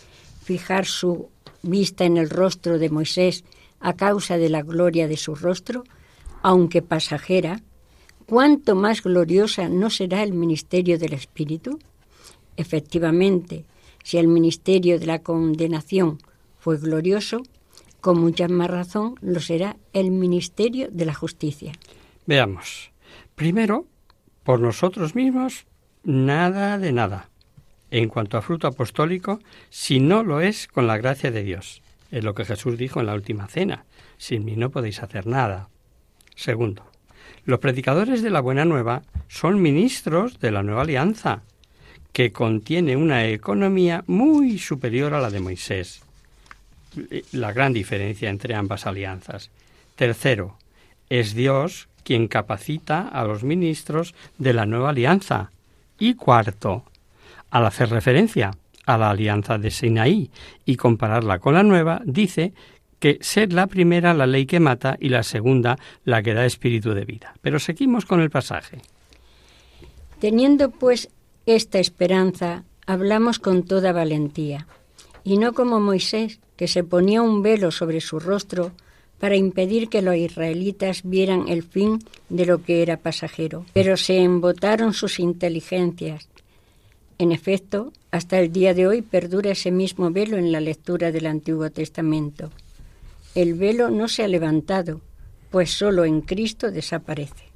fijar 0.45 0.87
su 0.87 1.31
vista 1.63 2.05
en 2.05 2.17
el 2.17 2.31
rostro 2.31 2.79
de 2.79 2.91
Moisés 2.91 3.43
a 3.81 3.95
causa 3.95 4.39
de 4.39 4.49
la 4.49 4.63
gloria 4.63 5.09
de 5.09 5.17
su 5.17 5.35
rostro, 5.35 5.83
aunque 6.43 6.81
pasajera, 6.81 7.61
¿cuánto 8.25 8.77
más 8.77 9.03
gloriosa 9.03 9.69
no 9.69 9.91
será 9.91 10.23
el 10.23 10.33
ministerio 10.33 10.97
del 10.97 11.13
Espíritu? 11.13 11.81
Efectivamente, 12.57 13.65
si 14.05 14.19
el 14.19 14.29
ministerio 14.29 15.01
de 15.01 15.07
la 15.07 15.19
condenación 15.19 16.19
fue 16.61 16.79
glorioso, 16.79 17.43
con 18.01 18.21
mucha 18.21 18.47
más 18.47 18.71
razón 18.71 19.17
lo 19.23 19.41
será 19.41 19.77
el 19.93 20.13
ministerio 20.13 20.87
de 20.93 21.05
la 21.05 21.15
justicia. 21.15 21.73
Veamos. 22.27 22.93
Primero, 23.35 23.87
por 24.45 24.61
nosotros 24.61 25.17
mismos 25.17 25.67
nada 26.09 26.79
de 26.79 26.91
nada. 26.93 27.29
En 27.91 28.09
cuanto 28.09 28.38
a 28.38 28.43
fruto 28.43 28.67
apostólico, 28.67 29.41
si 29.69 30.00
no 30.00 30.23
lo 30.25 30.41
es 30.41 30.67
con 30.67 30.87
la 30.87 30.97
gracia 30.97 31.31
de 31.31 31.43
Dios. 31.43 31.83
Es 32.11 32.25
lo 32.25 32.35
que 32.35 32.47
Jesús 32.47 32.79
dijo 32.79 33.00
en 33.00 33.07
la 33.07 33.15
última 33.15 33.47
cena. 33.47 33.85
Sin 34.17 34.45
mí 34.45 34.57
no 34.57 34.71
podéis 34.71 35.03
hacer 35.03 35.27
nada. 35.27 35.69
Segundo, 36.35 36.83
los 37.45 37.61
predicadores 37.61 38.23
de 38.23 38.31
la 38.31 38.41
buena 38.41 38.65
nueva 38.65 39.03
son 39.29 39.61
ministros 39.61 40.41
de 40.41 40.50
la 40.50 40.62
nueva 40.62 40.83
alianza, 40.83 41.43
que 42.12 42.33
contiene 42.33 42.97
una 42.97 43.27
economía 43.27 44.03
muy 44.07 44.59
superior 44.59 45.12
a 45.12 45.21
la 45.21 45.31
de 45.31 45.41
Moisés. 45.41 46.00
La 47.33 47.53
gran 47.53 47.75
diferencia 47.75 48.31
entre 48.31 48.55
ambas 48.55 48.87
alianzas. 48.87 49.50
Tercero, 49.95 50.57
es 51.11 51.35
Dios 51.35 51.88
quien 52.03 52.29
capacita 52.29 53.07
a 53.07 53.25
los 53.25 53.45
ministros 53.45 54.15
de 54.38 54.55
la 54.55 54.65
nueva 54.65 54.91
alianza, 54.91 55.50
y 55.99 56.14
cuarto, 56.14 56.85
al 57.50 57.67
hacer 57.67 57.90
referencia 57.90 58.52
a 58.87 58.99
la 58.99 59.11
alianza 59.11 59.59
de 59.59 59.71
Sinaí 59.71 60.31
y 60.64 60.76
compararla 60.76 61.38
con 61.38 61.55
la 61.55 61.62
nueva, 61.62 62.00
dice 62.05 62.52
que 62.99 63.19
ser 63.21 63.52
la 63.52 63.67
primera 63.67 64.14
la 64.14 64.26
ley 64.26 64.47
que 64.47 64.61
mata 64.61 64.97
y 64.99 65.09
la 65.09 65.23
segunda 65.23 65.78
la 66.05 66.23
que 66.23 66.35
da 66.35 66.47
espíritu 66.47 66.95
de 66.95 67.05
vida. 67.05 67.35
Pero 67.40 67.59
seguimos 67.59 68.07
con 68.07 68.21
el 68.21 68.31
pasaje. 68.31 68.81
Teniendo 70.21 70.71
pues 70.71 71.11
esta 71.47 71.78
esperanza, 71.78 72.64
hablamos 72.87 73.38
con 73.38 73.64
toda 73.64 73.93
valentía, 73.93 74.67
y 75.23 75.38
no 75.38 75.52
como 75.52 75.81
Moisés, 75.81 76.40
que 76.57 76.67
se 76.67 76.83
ponía 76.83 77.23
un 77.23 77.43
velo 77.43 77.71
sobre 77.71 78.00
su 78.00 78.19
rostro 78.19 78.73
para 79.19 79.37
impedir 79.37 79.89
que 79.89 80.03
los 80.03 80.17
israelitas 80.17 81.03
vieran 81.05 81.49
el 81.49 81.63
fin 81.63 81.99
de 82.29 82.47
lo 82.47 82.63
que 82.63 82.83
era 82.83 82.97
pasajero. 82.97 83.67
Pero 83.73 83.97
se 83.97 84.19
embotaron 84.19 84.93
sus 84.93 85.19
inteligencias. 85.19 86.29
En 87.19 87.33
efecto, 87.33 87.93
hasta 88.11 88.39
el 88.39 88.53
día 88.53 88.75
de 88.75 88.87
hoy 88.87 89.03
perdura 89.03 89.51
ese 89.51 89.73
mismo 89.73 90.11
velo 90.11 90.37
en 90.37 90.53
la 90.53 90.61
lectura 90.61 91.11
del 91.11 91.27
Antiguo 91.27 91.69
Testamento. 91.71 92.51
El 93.35 93.55
velo 93.55 93.91
no 93.91 94.09
se 94.09 94.23
ha 94.23 94.29
levantado, 94.29 95.01
pues 95.51 95.71
solo 95.71 96.05
en 96.05 96.21
Cristo 96.21 96.71
desaparece. 96.71 97.49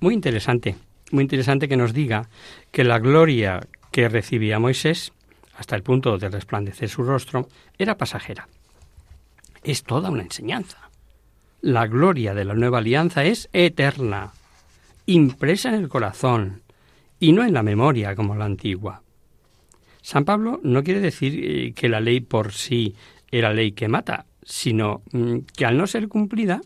Muy 0.00 0.14
interesante, 0.14 0.76
muy 1.10 1.22
interesante 1.22 1.68
que 1.68 1.76
nos 1.76 1.92
diga 1.92 2.28
que 2.70 2.84
la 2.84 2.98
gloria 2.98 3.60
que 3.90 4.08
recibía 4.08 4.58
Moisés, 4.58 5.12
hasta 5.56 5.74
el 5.74 5.82
punto 5.82 6.16
de 6.16 6.28
resplandecer 6.28 6.88
su 6.88 7.02
rostro, 7.02 7.48
era 7.76 7.96
pasajera. 7.96 8.48
Es 9.64 9.82
toda 9.82 10.10
una 10.10 10.22
enseñanza. 10.22 10.87
La 11.60 11.88
gloria 11.88 12.34
de 12.34 12.44
la 12.44 12.54
nueva 12.54 12.78
alianza 12.78 13.24
es 13.24 13.48
eterna, 13.52 14.32
impresa 15.06 15.70
en 15.70 15.74
el 15.74 15.88
corazón 15.88 16.62
y 17.18 17.32
no 17.32 17.42
en 17.42 17.52
la 17.52 17.64
memoria 17.64 18.14
como 18.14 18.36
la 18.36 18.44
antigua. 18.44 19.02
San 20.00 20.24
Pablo 20.24 20.60
no 20.62 20.84
quiere 20.84 21.00
decir 21.00 21.34
eh, 21.42 21.72
que 21.74 21.88
la 21.88 22.00
ley 22.00 22.20
por 22.20 22.52
sí 22.52 22.94
era 23.32 23.52
ley 23.52 23.72
que 23.72 23.88
mata, 23.88 24.26
sino 24.44 25.02
mm, 25.10 25.38
que 25.56 25.66
al 25.66 25.76
no 25.76 25.88
ser 25.88 26.06
cumplida 26.06 26.60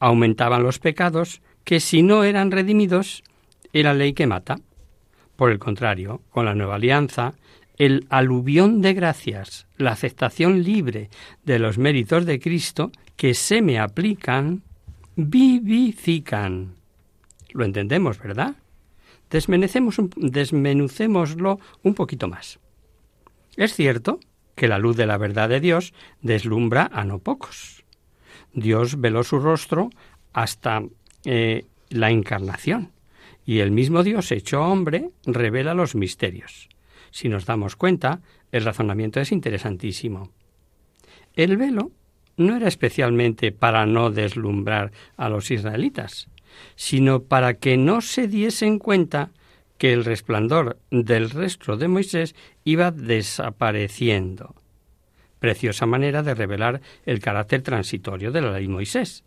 aumentaban 0.00 0.64
los 0.64 0.80
pecados 0.80 1.40
que 1.62 1.78
si 1.78 2.02
no 2.02 2.24
eran 2.24 2.50
redimidos 2.50 3.22
era 3.72 3.94
ley 3.94 4.12
que 4.12 4.26
mata. 4.26 4.56
Por 5.36 5.52
el 5.52 5.60
contrario, 5.60 6.22
con 6.30 6.46
la 6.46 6.54
nueva 6.54 6.74
alianza, 6.74 7.34
el 7.78 8.06
aluvión 8.08 8.80
de 8.80 8.92
gracias, 8.92 9.66
la 9.76 9.92
aceptación 9.92 10.64
libre 10.64 11.10
de 11.44 11.60
los 11.60 11.78
méritos 11.78 12.26
de 12.26 12.40
Cristo 12.40 12.90
que 13.16 13.34
se 13.34 13.62
me 13.62 13.78
aplican 13.78 14.62
vivifican. 15.16 16.74
Lo 17.52 17.64
entendemos, 17.64 18.18
¿verdad? 18.18 18.56
desmenucémoslo 19.30 21.58
un 21.82 21.94
poquito 21.94 22.28
más. 22.28 22.60
Es 23.56 23.74
cierto 23.74 24.20
que 24.54 24.68
la 24.68 24.78
luz 24.78 24.96
de 24.96 25.06
la 25.06 25.18
verdad 25.18 25.48
de 25.48 25.58
Dios 25.60 25.92
deslumbra 26.22 26.88
a 26.92 27.04
no 27.04 27.18
pocos. 27.18 27.84
Dios 28.52 29.00
veló 29.00 29.24
su 29.24 29.40
rostro 29.40 29.90
hasta 30.32 30.84
eh, 31.24 31.64
la 31.88 32.10
encarnación. 32.10 32.92
Y 33.44 33.58
el 33.60 33.70
mismo 33.70 34.02
Dios 34.02 34.32
hecho 34.32 34.62
hombre 34.62 35.10
revela 35.24 35.74
los 35.74 35.94
misterios. 35.94 36.68
Si 37.10 37.28
nos 37.28 37.46
damos 37.46 37.76
cuenta, 37.76 38.20
el 38.52 38.64
razonamiento 38.64 39.20
es 39.20 39.32
interesantísimo. 39.32 40.30
El 41.34 41.56
velo 41.56 41.90
no 42.36 42.56
era 42.56 42.68
especialmente 42.68 43.52
para 43.52 43.86
no 43.86 44.10
deslumbrar 44.10 44.92
a 45.16 45.28
los 45.28 45.50
israelitas, 45.50 46.28
sino 46.74 47.22
para 47.22 47.54
que 47.54 47.76
no 47.76 48.00
se 48.00 48.28
diesen 48.28 48.78
cuenta 48.78 49.30
que 49.78 49.92
el 49.92 50.04
resplandor 50.04 50.78
del 50.90 51.30
rostro 51.30 51.76
de 51.76 51.88
Moisés 51.88 52.34
iba 52.64 52.90
desapareciendo. 52.90 54.54
Preciosa 55.38 55.86
manera 55.86 56.22
de 56.22 56.34
revelar 56.34 56.80
el 57.04 57.20
carácter 57.20 57.62
transitorio 57.62 58.32
de 58.32 58.40
la 58.40 58.52
ley 58.52 58.68
Moisés. 58.68 59.22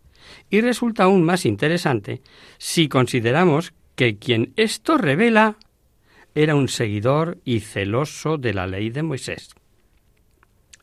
Y 0.50 0.60
resulta 0.60 1.04
aún 1.04 1.22
más 1.22 1.46
interesante 1.46 2.20
si 2.58 2.88
consideramos 2.88 3.72
que 3.94 4.18
quien 4.18 4.52
esto 4.56 4.98
revela 4.98 5.56
era 6.34 6.54
un 6.54 6.68
seguidor 6.68 7.38
y 7.44 7.60
celoso 7.60 8.38
de 8.38 8.54
la 8.54 8.66
ley 8.66 8.90
de 8.90 9.02
Moisés. 9.02 9.50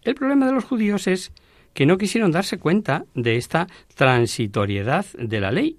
El 0.03 0.15
problema 0.15 0.45
de 0.47 0.53
los 0.53 0.63
judíos 0.63 1.07
es 1.07 1.31
que 1.77 1.85
no 1.85 1.99
quisieron 1.99 2.31
darse 2.31 2.57
cuenta 2.57 3.05
de 3.13 3.35
esta 3.35 3.67
transitoriedad 3.93 5.05
de 5.13 5.39
la 5.39 5.51
ley 5.51 5.77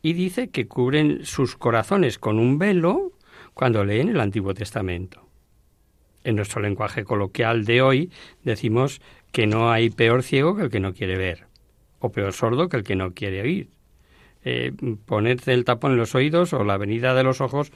y 0.00 0.14
dice 0.14 0.48
que 0.48 0.66
cubren 0.66 1.26
sus 1.26 1.54
corazones 1.54 2.18
con 2.18 2.38
un 2.38 2.58
velo 2.58 3.12
cuando 3.52 3.84
leen 3.84 4.08
el 4.08 4.20
Antiguo 4.20 4.54
Testamento. 4.54 5.28
En 6.22 6.36
nuestro 6.36 6.62
lenguaje 6.62 7.04
coloquial 7.04 7.66
de 7.66 7.82
hoy 7.82 8.10
decimos 8.42 9.02
que 9.32 9.46
no 9.46 9.70
hay 9.70 9.90
peor 9.90 10.22
ciego 10.22 10.56
que 10.56 10.62
el 10.62 10.70
que 10.70 10.80
no 10.80 10.94
quiere 10.94 11.18
ver, 11.18 11.44
o 11.98 12.10
peor 12.10 12.32
sordo 12.32 12.70
que 12.70 12.78
el 12.78 12.82
que 12.82 12.96
no 12.96 13.12
quiere 13.12 13.42
oír. 13.42 13.68
Eh, 14.46 14.72
ponerte 15.04 15.52
el 15.52 15.66
tapón 15.66 15.92
en 15.92 15.98
los 15.98 16.14
oídos 16.14 16.54
o 16.54 16.64
la 16.64 16.78
venida 16.78 17.12
de 17.12 17.22
los 17.22 17.42
ojos, 17.42 17.70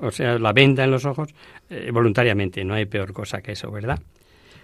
o 0.00 0.10
sea, 0.10 0.40
la 0.40 0.52
venda 0.52 0.82
en 0.82 0.90
los 0.90 1.04
ojos, 1.04 1.32
eh, 1.70 1.92
voluntariamente. 1.92 2.64
No 2.64 2.74
hay 2.74 2.86
peor 2.86 3.12
cosa 3.12 3.40
que 3.40 3.52
eso, 3.52 3.70
¿verdad? 3.70 4.02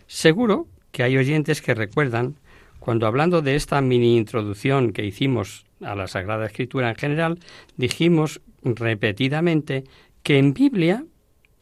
Seguro 0.08 0.66
que 0.92 1.02
hay 1.02 1.16
oyentes 1.16 1.62
que 1.62 1.74
recuerdan 1.74 2.36
cuando 2.78 3.06
hablando 3.06 3.42
de 3.42 3.56
esta 3.56 3.80
mini 3.80 4.16
introducción 4.16 4.92
que 4.92 5.04
hicimos 5.04 5.66
a 5.82 5.94
la 5.94 6.06
Sagrada 6.06 6.46
Escritura 6.46 6.88
en 6.88 6.96
general, 6.96 7.38
dijimos 7.76 8.40
repetidamente 8.62 9.84
que 10.22 10.38
en 10.38 10.54
Biblia 10.54 11.04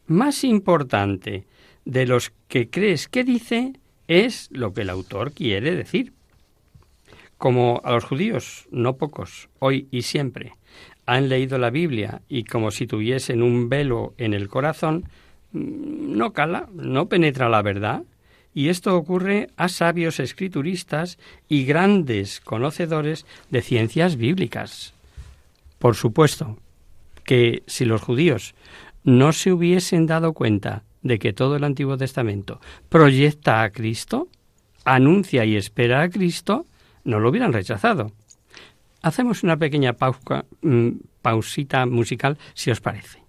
más 0.07 0.43
importante 0.43 1.45
de 1.85 2.05
los 2.05 2.31
que 2.47 2.69
crees 2.69 3.07
que 3.07 3.23
dice 3.23 3.73
es 4.07 4.49
lo 4.51 4.73
que 4.73 4.81
el 4.81 4.89
autor 4.89 5.33
quiere 5.33 5.75
decir. 5.75 6.13
Como 7.37 7.79
a 7.83 7.91
los 7.93 8.03
judíos, 8.03 8.67
no 8.71 8.97
pocos, 8.97 9.49
hoy 9.59 9.87
y 9.91 10.01
siempre, 10.01 10.53
han 11.05 11.29
leído 11.29 11.57
la 11.57 11.69
Biblia 11.69 12.21
y 12.27 12.43
como 12.43 12.71
si 12.71 12.85
tuviesen 12.85 13.41
un 13.41 13.69
velo 13.69 14.13
en 14.17 14.33
el 14.33 14.49
corazón, 14.49 15.05
mm, 15.53 16.17
no 16.17 16.33
cala, 16.33 16.69
no 16.73 17.07
penetra 17.07 17.49
la 17.49 17.61
verdad. 17.61 18.03
Y 18.53 18.69
esto 18.69 18.95
ocurre 18.95 19.49
a 19.57 19.69
sabios 19.69 20.19
escrituristas 20.19 21.17
y 21.47 21.65
grandes 21.65 22.39
conocedores 22.39 23.25
de 23.49 23.61
ciencias 23.61 24.15
bíblicas. 24.15 24.93
Por 25.77 25.95
supuesto, 25.95 26.57
que 27.23 27.63
si 27.67 27.85
los 27.85 28.01
judíos 28.01 28.55
no 29.03 29.33
se 29.33 29.51
hubiesen 29.51 30.07
dado 30.07 30.33
cuenta 30.33 30.83
de 31.01 31.19
que 31.19 31.31
todo 31.31 31.55
el 31.55 31.63
Antiguo 31.63 31.97
Testamento 31.97 32.59
proyecta 32.89 33.63
a 33.63 33.69
Cristo, 33.69 34.27
anuncia 34.83 35.45
y 35.45 35.55
espera 35.55 36.01
a 36.01 36.09
Cristo, 36.09 36.65
no 37.03 37.19
lo 37.19 37.29
hubieran 37.29 37.53
rechazado. 37.53 38.11
Hacemos 39.01 39.43
una 39.43 39.57
pequeña 39.57 39.95
mm, 40.61 40.89
pausita 41.21 41.85
musical, 41.85 42.37
si 42.53 42.71
os 42.71 42.81
parece. 42.81 43.28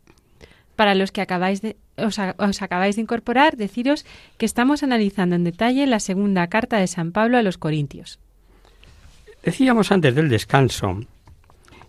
Para 0.75 0.95
los 0.95 1.11
que 1.11 1.21
acabáis 1.21 1.61
de, 1.61 1.75
os, 1.97 2.17
os, 2.37 2.61
acabáis 2.61 2.95
de 2.95 3.01
incorporar, 3.01 3.57
deciros 3.57 4.05
que 4.37 4.45
estamos 4.45 4.83
analizando 4.83 5.35
en 5.35 5.43
detalle 5.43 5.85
la 5.87 5.99
segunda 5.99 6.47
carta 6.47 6.77
de 6.77 6.87
San 6.87 7.11
Pablo 7.11 7.37
a 7.37 7.43
los 7.43 7.57
Corintios. 7.57 8.19
Decíamos 9.43 9.91
antes 9.91 10.15
del 10.15 10.29
descanso 10.29 11.01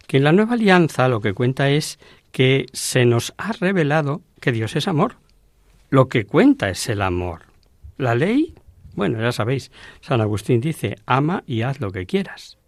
que 0.07 0.17
en 0.19 0.25
la 0.25 0.33
nueva 0.33 0.55
alianza 0.55 1.09
lo 1.09 1.21
que 1.21 1.33
cuenta 1.35 1.71
es 1.71 1.99
que 2.33 2.67
se 2.73 3.05
nos 3.05 3.35
ha 3.37 3.53
revelado 3.53 4.23
que 4.41 4.53
Dios 4.53 4.75
es 4.77 4.89
amor. 4.89 5.17
Lo 5.91 6.09
que 6.09 6.25
cuenta 6.25 6.71
es 6.71 6.89
el 6.89 7.03
amor. 7.03 7.43
La 7.99 8.15
ley, 8.15 8.55
bueno, 8.95 9.21
ya 9.21 9.33
sabéis, 9.33 9.71
San 10.01 10.21
Agustín 10.21 10.61
dice, 10.61 10.97
ama 11.07 11.45
y 11.47 11.63
haz 11.63 11.81
lo 11.81 11.93
que 11.93 12.07
quieras. 12.07 12.59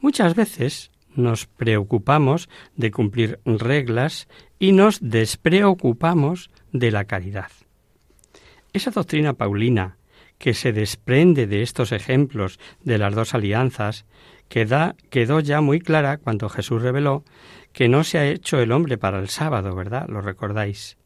Muchas 0.00 0.34
veces 0.34 0.90
nos 1.20 1.46
preocupamos 1.46 2.48
de 2.76 2.90
cumplir 2.90 3.40
reglas 3.44 4.28
y 4.58 4.72
nos 4.72 4.98
despreocupamos 5.00 6.50
de 6.72 6.90
la 6.90 7.04
caridad. 7.04 7.50
Esa 8.72 8.90
doctrina 8.90 9.34
paulina 9.34 9.96
que 10.38 10.54
se 10.54 10.72
desprende 10.72 11.46
de 11.46 11.62
estos 11.62 11.92
ejemplos 11.92 12.58
de 12.82 12.98
las 12.98 13.14
dos 13.14 13.34
alianzas 13.34 14.06
quedó 14.48 15.40
ya 15.40 15.60
muy 15.60 15.80
clara 15.80 16.18
cuando 16.18 16.48
Jesús 16.48 16.82
reveló 16.82 17.24
que 17.72 17.88
no 17.88 18.04
se 18.04 18.18
ha 18.18 18.26
hecho 18.26 18.58
el 18.58 18.72
hombre 18.72 18.98
para 18.98 19.20
el 19.20 19.28
sábado, 19.28 19.74
¿verdad? 19.76 20.08
Lo 20.08 20.20
recordáis. 20.22 20.96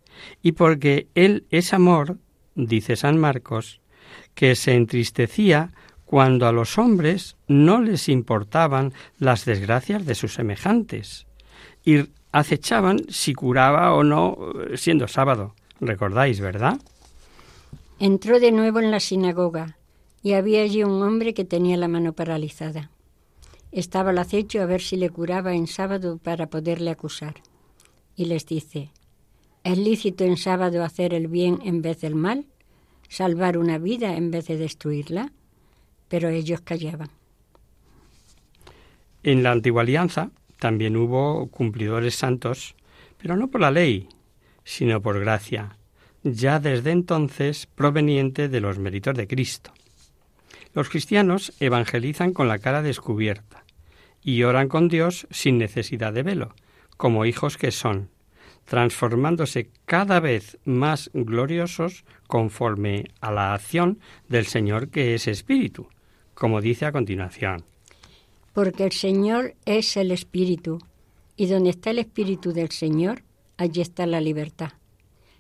Y 0.40 0.53
porque 0.53 1.09
Él 1.14 1.46
es 1.50 1.74
amor, 1.74 2.18
dice 2.55 2.96
San 2.96 3.18
Marcos, 3.18 3.81
que 4.35 4.55
se 4.55 4.74
entristecía 4.74 5.72
cuando 6.14 6.46
a 6.46 6.53
los 6.53 6.79
hombres 6.79 7.35
no 7.48 7.81
les 7.81 8.09
importaban 8.09 8.92
las 9.18 9.44
desgracias 9.44 10.07
de 10.07 10.14
sus 10.14 10.35
semejantes 10.35 11.27
y 11.85 12.05
acechaban 12.31 13.00
si 13.09 13.35
curaba 13.35 13.92
o 13.92 14.05
no 14.05 14.38
siendo 14.77 15.09
sábado. 15.09 15.57
¿Recordáis, 15.81 16.38
verdad? 16.38 16.79
Entró 17.98 18.38
de 18.38 18.53
nuevo 18.53 18.79
en 18.79 18.92
la 18.92 19.00
sinagoga 19.00 19.77
y 20.22 20.35
había 20.35 20.62
allí 20.62 20.85
un 20.85 21.03
hombre 21.03 21.35
que 21.35 21.44
tenía 21.44 21.77
la 21.77 21.88
mano 21.88 22.12
paralizada. 22.12 22.92
Estaba 23.72 24.11
al 24.11 24.18
acecho 24.18 24.62
a 24.62 24.66
ver 24.66 24.83
si 24.83 24.96
le 24.96 25.11
curaba 25.11 25.53
en 25.53 25.66
sábado 25.66 26.18
para 26.18 26.46
poderle 26.46 26.92
acusar. 26.92 27.42
Y 28.14 28.27
les 28.27 28.46
dice, 28.46 28.92
¿es 29.64 29.79
lícito 29.79 30.22
en 30.22 30.37
sábado 30.37 30.85
hacer 30.85 31.12
el 31.12 31.27
bien 31.27 31.59
en 31.64 31.83
vez 31.83 32.03
del 32.03 32.14
mal? 32.14 32.46
¿Salvar 33.09 33.59
una 33.59 33.79
vida 33.79 34.14
en 34.14 34.31
vez 34.31 34.46
de 34.46 34.59
destruirla? 34.59 35.33
Pero 36.14 36.29
ellos 36.29 36.61
callaban. 36.61 37.11
En 39.24 39.42
la 39.42 39.50
antigua 39.50 39.83
alianza 39.83 40.31
también 40.61 40.96
hubo 40.96 41.48
cumplidores 41.48 42.14
santos, 42.14 42.77
pero 43.18 43.35
no 43.35 43.50
por 43.50 43.61
la 43.61 43.72
ley, 43.72 44.09
sino 44.62 45.03
por 45.03 45.18
gracia, 45.18 45.77
ya 46.22 46.61
desde 46.61 46.92
entonces 46.92 47.66
proveniente 47.66 48.48
de 48.48 48.61
los 48.61 48.79
méritos 48.79 49.16
de 49.16 49.27
Cristo. 49.27 49.72
Los 50.72 50.88
cristianos 50.88 51.53
evangelizan 51.59 52.33
con 52.33 52.46
la 52.46 52.61
cara 52.61 52.81
descubierta 52.81 53.64
y 54.22 54.44
oran 54.44 54.68
con 54.68 54.87
Dios 54.87 55.27
sin 55.33 55.59
necesidad 55.59 56.12
de 56.12 56.22
velo, 56.22 56.55
como 56.96 57.27
hijos 57.27 57.59
que 57.59 57.72
son, 57.72 58.09
transformándose 58.66 59.68
cada 59.85 60.20
vez 60.20 60.59
más 60.64 61.11
gloriosos 61.12 62.05
conforme 62.29 63.11
a 63.20 63.33
la 63.33 63.53
acción 63.53 63.98
del 64.29 64.46
Señor 64.46 64.90
que 64.90 65.16
es 65.16 65.27
Espíritu, 65.27 65.88
como 66.35 66.61
dice 66.61 66.87
a 66.87 66.92
continuación. 66.92 67.64
Porque 68.53 68.85
el 68.85 68.92
Señor 68.92 69.55
es 69.64 69.97
el 69.97 70.11
Espíritu, 70.11 70.79
y 71.37 71.47
donde 71.47 71.70
está 71.70 71.90
el 71.90 71.99
Espíritu 71.99 72.53
del 72.53 72.70
Señor, 72.70 73.23
allí 73.57 73.81
está 73.81 74.07
la 74.07 74.20
libertad. 74.20 74.73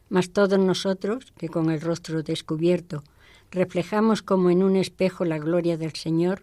Mas 0.08 0.30
todos 0.30 0.58
nosotros, 0.58 1.32
que 1.38 1.48
con 1.48 1.70
el 1.70 1.80
rostro 1.80 2.22
descubierto 2.22 3.02
reflejamos 3.50 4.22
como 4.22 4.50
en 4.50 4.62
un 4.62 4.76
espejo 4.76 5.24
la 5.24 5.38
gloria 5.38 5.76
del 5.76 5.94
Señor, 5.94 6.42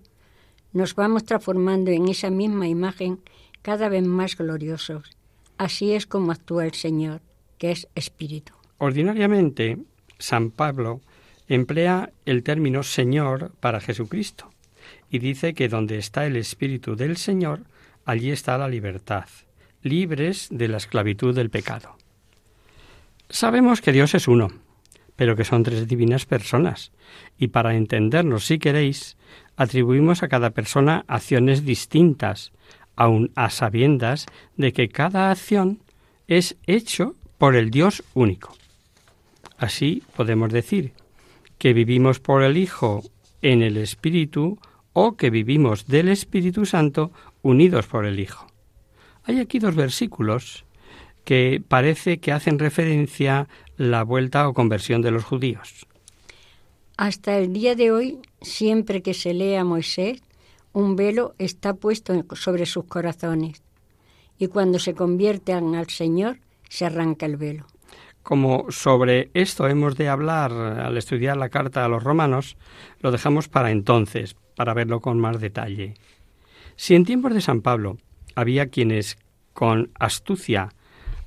nos 0.73 0.95
vamos 0.95 1.25
transformando 1.25 1.91
en 1.91 2.07
esa 2.07 2.29
misma 2.29 2.67
imagen 2.67 3.19
cada 3.61 3.89
vez 3.89 4.05
más 4.05 4.37
gloriosos. 4.37 5.09
Así 5.57 5.91
es 5.91 6.07
como 6.07 6.31
actúa 6.31 6.65
el 6.65 6.73
Señor, 6.73 7.21
que 7.57 7.71
es 7.71 7.87
Espíritu. 7.95 8.53
Ordinariamente, 8.77 9.77
San 10.17 10.49
Pablo 10.49 11.01
emplea 11.55 12.11
el 12.25 12.43
término 12.43 12.81
Señor 12.81 13.51
para 13.59 13.81
Jesucristo 13.81 14.49
y 15.09 15.19
dice 15.19 15.53
que 15.53 15.67
donde 15.67 15.97
está 15.97 16.25
el 16.25 16.37
Espíritu 16.37 16.95
del 16.95 17.17
Señor, 17.17 17.63
allí 18.05 18.31
está 18.31 18.57
la 18.57 18.69
libertad, 18.69 19.25
libres 19.83 20.47
de 20.49 20.69
la 20.69 20.77
esclavitud 20.77 21.35
del 21.35 21.49
pecado. 21.49 21.97
Sabemos 23.29 23.81
que 23.81 23.91
Dios 23.91 24.15
es 24.15 24.29
uno, 24.29 24.47
pero 25.17 25.35
que 25.35 25.43
son 25.43 25.63
tres 25.63 25.89
divinas 25.89 26.25
personas, 26.25 26.93
y 27.37 27.47
para 27.47 27.75
entendernos, 27.75 28.45
si 28.45 28.57
queréis, 28.57 29.17
atribuimos 29.57 30.23
a 30.23 30.29
cada 30.29 30.51
persona 30.51 31.03
acciones 31.07 31.65
distintas, 31.65 32.53
aun 32.95 33.31
a 33.35 33.49
sabiendas 33.49 34.25
de 34.55 34.71
que 34.71 34.87
cada 34.87 35.31
acción 35.31 35.83
es 36.27 36.55
hecho 36.65 37.15
por 37.37 37.57
el 37.57 37.71
Dios 37.71 38.03
único. 38.13 38.55
Así 39.57 40.03
podemos 40.15 40.51
decir 40.53 40.93
que 41.61 41.73
vivimos 41.73 42.19
por 42.19 42.41
el 42.41 42.57
Hijo 42.57 43.03
en 43.43 43.61
el 43.61 43.77
Espíritu 43.77 44.57
o 44.93 45.15
que 45.15 45.29
vivimos 45.29 45.85
del 45.85 46.07
Espíritu 46.09 46.65
Santo 46.65 47.11
unidos 47.43 47.85
por 47.85 48.07
el 48.07 48.19
Hijo. 48.19 48.47
Hay 49.25 49.37
aquí 49.37 49.59
dos 49.59 49.75
versículos 49.75 50.65
que 51.23 51.61
parece 51.65 52.19
que 52.19 52.31
hacen 52.31 52.57
referencia 52.57 53.47
la 53.77 54.01
vuelta 54.01 54.49
o 54.49 54.55
conversión 54.55 55.03
de 55.03 55.11
los 55.11 55.23
judíos. 55.23 55.85
Hasta 56.97 57.37
el 57.37 57.53
día 57.53 57.75
de 57.75 57.91
hoy, 57.91 58.17
siempre 58.41 59.03
que 59.03 59.13
se 59.13 59.35
lee 59.35 59.53
a 59.53 59.63
Moisés, 59.63 60.23
un 60.73 60.95
velo 60.95 61.35
está 61.37 61.75
puesto 61.75 62.25
sobre 62.33 62.65
sus 62.65 62.85
corazones 62.85 63.61
y 64.39 64.47
cuando 64.47 64.79
se 64.79 64.95
convierten 64.95 65.75
al 65.75 65.89
Señor, 65.91 66.39
se 66.69 66.85
arranca 66.85 67.27
el 67.27 67.37
velo. 67.37 67.67
Como 68.23 68.67
sobre 68.69 69.31
esto 69.33 69.67
hemos 69.67 69.95
de 69.95 70.07
hablar 70.07 70.51
al 70.51 70.97
estudiar 70.97 71.37
la 71.37 71.49
carta 71.49 71.83
a 71.83 71.87
los 71.87 72.03
romanos, 72.03 72.55
lo 72.99 73.11
dejamos 73.11 73.47
para 73.47 73.71
entonces, 73.71 74.35
para 74.55 74.73
verlo 74.73 75.01
con 75.01 75.19
más 75.19 75.39
detalle. 75.39 75.95
Si 76.75 76.95
en 76.95 77.05
tiempos 77.05 77.33
de 77.33 77.41
San 77.41 77.61
Pablo 77.61 77.97
había 78.35 78.67
quienes 78.67 79.17
con 79.53 79.91
astucia 79.99 80.69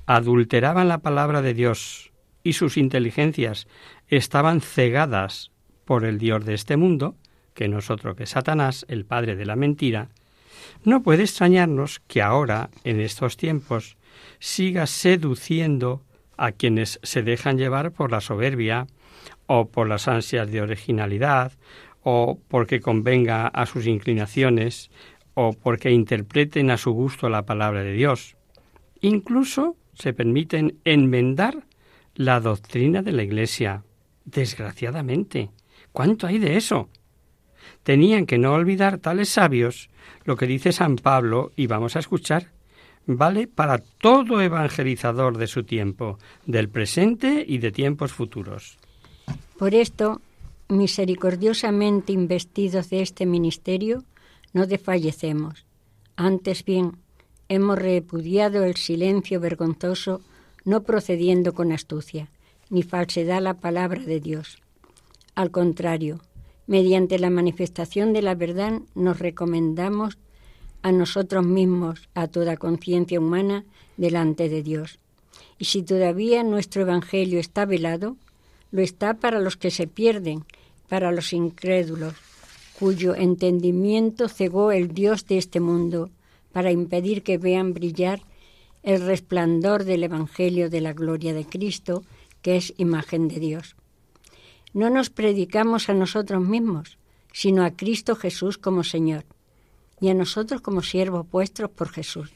adulteraban 0.05 0.87
la 0.87 0.99
palabra 0.99 1.41
de 1.41 1.53
Dios 1.53 2.11
y 2.43 2.53
sus 2.53 2.77
inteligencias 2.77 3.67
estaban 4.07 4.61
cegadas 4.61 5.51
por 5.83 6.05
el 6.05 6.17
Dios 6.17 6.45
de 6.45 6.53
este 6.53 6.77
mundo, 6.77 7.15
que 7.53 7.67
nosotros 7.67 8.15
que 8.15 8.25
Satanás, 8.25 8.85
el 8.87 9.05
padre 9.05 9.35
de 9.35 9.45
la 9.45 9.55
mentira, 9.55 10.09
no 10.83 11.01
puede 11.01 11.23
extrañarnos 11.23 12.01
que 12.07 12.21
ahora, 12.21 12.69
en 12.83 12.99
estos 12.99 13.37
tiempos, 13.37 13.97
siga 14.39 14.87
seduciendo 14.87 16.03
a 16.37 16.51
quienes 16.51 16.99
se 17.03 17.23
dejan 17.23 17.57
llevar 17.57 17.91
por 17.91 18.11
la 18.11 18.21
soberbia 18.21 18.87
o 19.47 19.69
por 19.69 19.87
las 19.87 20.07
ansias 20.07 20.49
de 20.51 20.61
originalidad 20.61 21.53
o 22.03 22.39
porque 22.47 22.81
convenga 22.81 23.47
a 23.47 23.65
sus 23.65 23.87
inclinaciones 23.87 24.91
o 25.33 25.53
porque 25.53 25.91
interpreten 25.91 26.71
a 26.71 26.77
su 26.77 26.91
gusto 26.91 27.29
la 27.29 27.45
palabra 27.45 27.83
de 27.83 27.93
Dios. 27.93 28.37
Incluso 29.01 29.75
se 29.93 30.13
permiten 30.13 30.79
enmendar 30.83 31.65
la 32.15 32.39
doctrina 32.39 33.01
de 33.01 33.11
la 33.11 33.23
Iglesia. 33.23 33.83
Desgraciadamente. 34.23 35.51
¿Cuánto 35.91 36.27
hay 36.27 36.39
de 36.39 36.57
eso? 36.57 36.89
Tenían 37.83 38.25
que 38.25 38.37
no 38.37 38.53
olvidar 38.53 38.97
tales 38.97 39.29
sabios 39.29 39.89
lo 40.23 40.35
que 40.35 40.47
dice 40.47 40.71
San 40.71 40.95
Pablo 40.95 41.51
y 41.55 41.67
vamos 41.67 41.95
a 41.95 41.99
escuchar. 41.99 42.54
Vale 43.07 43.47
para 43.47 43.77
todo 43.77 44.41
evangelizador 44.41 45.37
de 45.37 45.47
su 45.47 45.63
tiempo, 45.63 46.17
del 46.45 46.69
presente 46.69 47.45
y 47.47 47.59
de 47.59 47.71
tiempos 47.71 48.13
futuros. 48.13 48.77
Por 49.59 49.75
esto, 49.75 50.21
misericordiosamente 50.69 52.13
investidos 52.13 52.89
de 52.89 53.01
este 53.01 53.25
ministerio, 53.25 54.03
no 54.53 54.65
desfallecemos. 54.65 55.65
Antes 56.15 56.65
bien, 56.65 56.97
hemos 57.47 57.77
repudiado 57.77 58.63
el 58.63 58.75
silencio 58.75 59.39
vergonzoso, 59.39 60.21
no 60.63 60.81
procediendo 60.83 61.53
con 61.53 61.71
astucia, 61.71 62.29
ni 62.69 62.81
falsedad 62.81 63.41
la 63.41 63.55
palabra 63.55 64.01
de 64.01 64.19
Dios. 64.19 64.57
Al 65.35 65.51
contrario, 65.51 66.21
mediante 66.65 67.19
la 67.19 67.29
manifestación 67.29 68.13
de 68.13 68.21
la 68.21 68.33
verdad 68.33 68.81
nos 68.95 69.19
recomendamos 69.19 70.17
a 70.85 70.91
nosotros 70.91 71.43
mismos, 71.43 72.09
a 72.13 72.27
toda 72.27 72.57
conciencia 72.57 73.19
humana, 73.19 73.65
delante 73.97 74.49
de 74.49 74.61
Dios. 74.61 74.99
Y 75.57 75.65
si 75.65 75.81
todavía 75.81 76.43
nuestro 76.43 76.83
Evangelio 76.83 77.39
está 77.39 77.65
velado, 77.65 78.17
lo 78.69 78.83
está 78.83 79.15
para 79.15 79.39
los 79.39 79.57
que 79.57 79.71
se 79.71 79.87
pierden, 79.87 80.45
para 80.87 81.11
los 81.11 81.33
incrédulos, 81.33 82.13
cuyo 82.77 83.15
entendimiento 83.15 84.29
cegó 84.29 84.71
el 84.71 84.93
Dios 84.93 85.25
de 85.25 85.39
este 85.39 85.59
mundo, 85.59 86.11
para 86.51 86.71
impedir 86.71 87.23
que 87.23 87.39
vean 87.39 87.73
brillar 87.73 88.21
el 88.83 89.01
resplandor 89.01 89.85
del 89.85 90.03
Evangelio 90.03 90.69
de 90.69 90.81
la 90.81 90.93
gloria 90.93 91.33
de 91.33 91.45
Cristo, 91.45 92.03
que 92.43 92.57
es 92.57 92.75
imagen 92.77 93.27
de 93.27 93.39
Dios. 93.39 93.75
No 94.71 94.91
nos 94.91 95.09
predicamos 95.09 95.89
a 95.89 95.95
nosotros 95.95 96.47
mismos, 96.47 96.99
sino 97.33 97.65
a 97.65 97.71
Cristo 97.71 98.15
Jesús 98.15 98.59
como 98.59 98.83
Señor, 98.83 99.25
y 99.99 100.09
a 100.09 100.13
nosotros 100.13 100.61
como 100.61 100.81
siervos 100.81 101.29
vuestros 101.29 101.69
por 101.69 101.89
Jesús. 101.89 102.31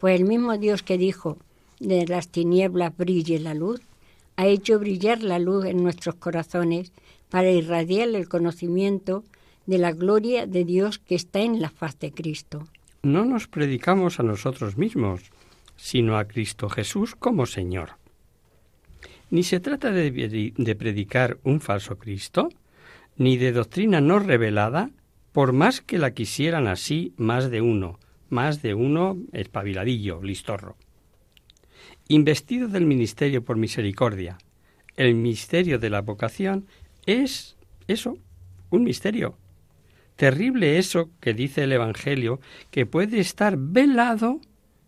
Pues 0.00 0.18
el 0.18 0.26
mismo 0.26 0.56
Dios 0.58 0.82
que 0.82 0.98
dijo, 0.98 1.38
de 1.80 2.06
las 2.06 2.28
tinieblas 2.28 2.96
brille 2.96 3.38
la 3.38 3.54
luz, 3.54 3.80
ha 4.36 4.46
hecho 4.46 4.78
brillar 4.78 5.22
la 5.22 5.38
luz 5.38 5.64
en 5.64 5.82
nuestros 5.82 6.14
corazones 6.14 6.92
para 7.30 7.50
irradiar 7.50 8.08
el 8.08 8.28
conocimiento 8.28 9.24
de 9.66 9.78
la 9.78 9.92
gloria 9.92 10.46
de 10.46 10.64
Dios 10.64 10.98
que 10.98 11.14
está 11.14 11.40
en 11.40 11.60
la 11.60 11.70
faz 11.70 11.98
de 11.98 12.12
Cristo. 12.12 12.68
No 13.02 13.24
nos 13.24 13.48
predicamos 13.48 14.20
a 14.20 14.22
nosotros 14.22 14.76
mismos, 14.76 15.22
sino 15.76 16.18
a 16.18 16.26
Cristo 16.26 16.68
Jesús 16.68 17.14
como 17.14 17.46
Señor. 17.46 17.90
Ni 19.30 19.42
se 19.42 19.60
trata 19.60 19.90
de, 19.90 20.52
de 20.56 20.74
predicar 20.76 21.38
un 21.42 21.60
falso 21.60 21.98
Cristo, 21.98 22.48
ni 23.16 23.36
de 23.36 23.52
doctrina 23.52 24.00
no 24.00 24.18
revelada, 24.18 24.90
por 25.36 25.52
más 25.52 25.82
que 25.82 25.98
la 25.98 26.14
quisieran 26.14 26.66
así 26.66 27.12
más 27.18 27.50
de 27.50 27.60
uno, 27.60 28.00
más 28.30 28.62
de 28.62 28.72
uno 28.72 29.18
espabiladillo, 29.34 30.22
listorro. 30.22 30.78
Investido 32.08 32.68
del 32.68 32.86
ministerio 32.86 33.44
por 33.44 33.58
misericordia, 33.58 34.38
el 34.96 35.14
misterio 35.14 35.78
de 35.78 35.90
la 35.90 36.00
vocación 36.00 36.64
es 37.04 37.58
eso, 37.86 38.16
un 38.70 38.84
misterio. 38.84 39.36
Terrible 40.16 40.78
eso 40.78 41.10
que 41.20 41.34
dice 41.34 41.64
el 41.64 41.72
Evangelio, 41.72 42.40
que 42.70 42.86
puede 42.86 43.20
estar 43.20 43.58
velado 43.58 44.40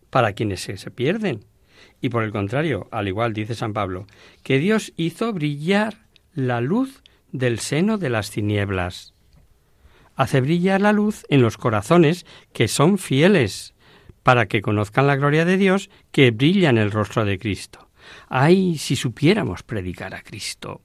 para 0.09 0.33
quienes 0.33 0.61
se, 0.61 0.89
pierden. 0.89 1.45
Y 2.01 2.09
por 2.09 2.23
el 2.23 2.31
contrario, 2.31 2.87
al 2.89 3.07
igual 3.07 3.33
dice 3.33 3.53
San 3.53 3.73
Pablo, 3.73 4.07
que 4.41 4.57
Dios 4.57 4.93
hizo 4.97 5.31
brillar 5.31 6.07
la 6.33 6.59
luz 6.59 7.03
del 7.31 7.59
seno 7.59 7.99
de 7.99 8.09
las 8.09 8.31
tinieblas. 8.31 9.13
Hace 10.19 10.41
brillar 10.41 10.81
la 10.81 10.91
luz 10.91 11.25
en 11.29 11.41
los 11.41 11.55
corazones 11.55 12.25
que 12.51 12.67
son 12.67 12.97
fieles, 12.97 13.73
para 14.21 14.47
que 14.47 14.61
conozcan 14.61 15.07
la 15.07 15.15
gloria 15.15 15.45
de 15.45 15.55
Dios 15.55 15.89
que 16.11 16.31
brilla 16.31 16.69
en 16.69 16.77
el 16.77 16.91
rostro 16.91 17.23
de 17.23 17.39
Cristo. 17.39 17.87
Ay, 18.27 18.77
si 18.77 18.97
supiéramos 18.97 19.63
predicar 19.63 20.13
a 20.13 20.21
Cristo. 20.21 20.81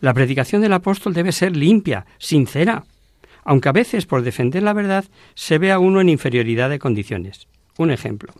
La 0.00 0.14
predicación 0.14 0.62
del 0.62 0.72
apóstol 0.72 1.12
debe 1.12 1.32
ser 1.32 1.54
limpia, 1.54 2.06
sincera, 2.16 2.84
aunque 3.44 3.68
a 3.68 3.72
veces 3.72 4.06
por 4.06 4.22
defender 4.22 4.62
la 4.62 4.72
verdad 4.72 5.04
se 5.34 5.58
vea 5.58 5.78
uno 5.78 6.00
en 6.00 6.08
inferioridad 6.08 6.70
de 6.70 6.78
condiciones. 6.78 7.46
Un 7.76 7.90
ejemplo. 7.90 8.32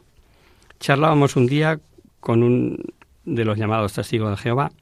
Charlábamos 0.80 1.36
un 1.36 1.46
día 1.46 1.78
con 2.20 2.42
un 2.42 2.82
de 3.26 3.44
los 3.44 3.58
llamados 3.58 3.92
testigos 3.92 4.30
de 4.30 4.42
Jehová. 4.42 4.72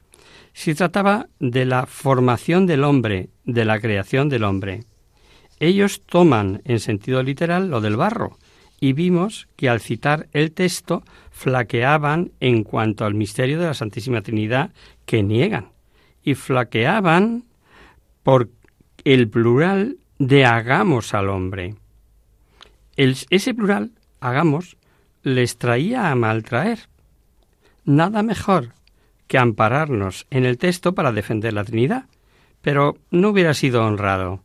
Se 0.53 0.75
trataba 0.75 1.27
de 1.39 1.65
la 1.65 1.85
formación 1.85 2.65
del 2.65 2.83
hombre, 2.83 3.29
de 3.45 3.65
la 3.65 3.79
creación 3.79 4.29
del 4.29 4.43
hombre. 4.43 4.83
Ellos 5.59 6.01
toman 6.05 6.61
en 6.65 6.79
sentido 6.79 7.23
literal 7.23 7.69
lo 7.69 7.81
del 7.81 7.95
barro, 7.95 8.37
y 8.79 8.93
vimos 8.93 9.47
que 9.55 9.69
al 9.69 9.79
citar 9.79 10.27
el 10.33 10.51
texto 10.51 11.03
flaqueaban 11.29 12.31
en 12.39 12.63
cuanto 12.63 13.05
al 13.05 13.13
misterio 13.13 13.59
de 13.59 13.67
la 13.67 13.73
Santísima 13.73 14.21
Trinidad 14.21 14.71
que 15.05 15.23
niegan, 15.23 15.69
y 16.23 16.33
flaqueaban 16.35 17.45
por 18.23 18.49
el 19.03 19.29
plural 19.29 19.97
de 20.19 20.45
hagamos 20.45 21.13
al 21.13 21.29
hombre. 21.29 21.75
ese 22.95 23.53
plural 23.53 23.91
hagamos, 24.19 24.77
les 25.23 25.57
traía 25.57 26.11
a 26.11 26.15
maltraer. 26.15 26.89
Nada 27.85 28.21
mejor 28.23 28.73
que 29.31 29.37
ampararnos 29.37 30.27
en 30.29 30.43
el 30.43 30.57
texto 30.57 30.93
para 30.93 31.13
defender 31.13 31.53
la 31.53 31.63
Trinidad, 31.63 32.03
pero 32.61 32.97
no 33.11 33.29
hubiera 33.29 33.53
sido 33.53 33.81
honrado. 33.81 34.43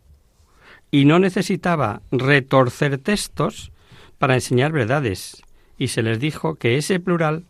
Y 0.92 1.06
no 1.06 1.18
necesitaba 1.18 2.02
retorcer 2.12 2.98
textos 2.98 3.72
para 4.18 4.34
enseñar 4.34 4.70
verdades, 4.70 5.42
y 5.76 5.88
se 5.88 6.04
les 6.04 6.20
dijo 6.20 6.54
que 6.54 6.76
ese 6.76 7.00
plural 7.00 7.46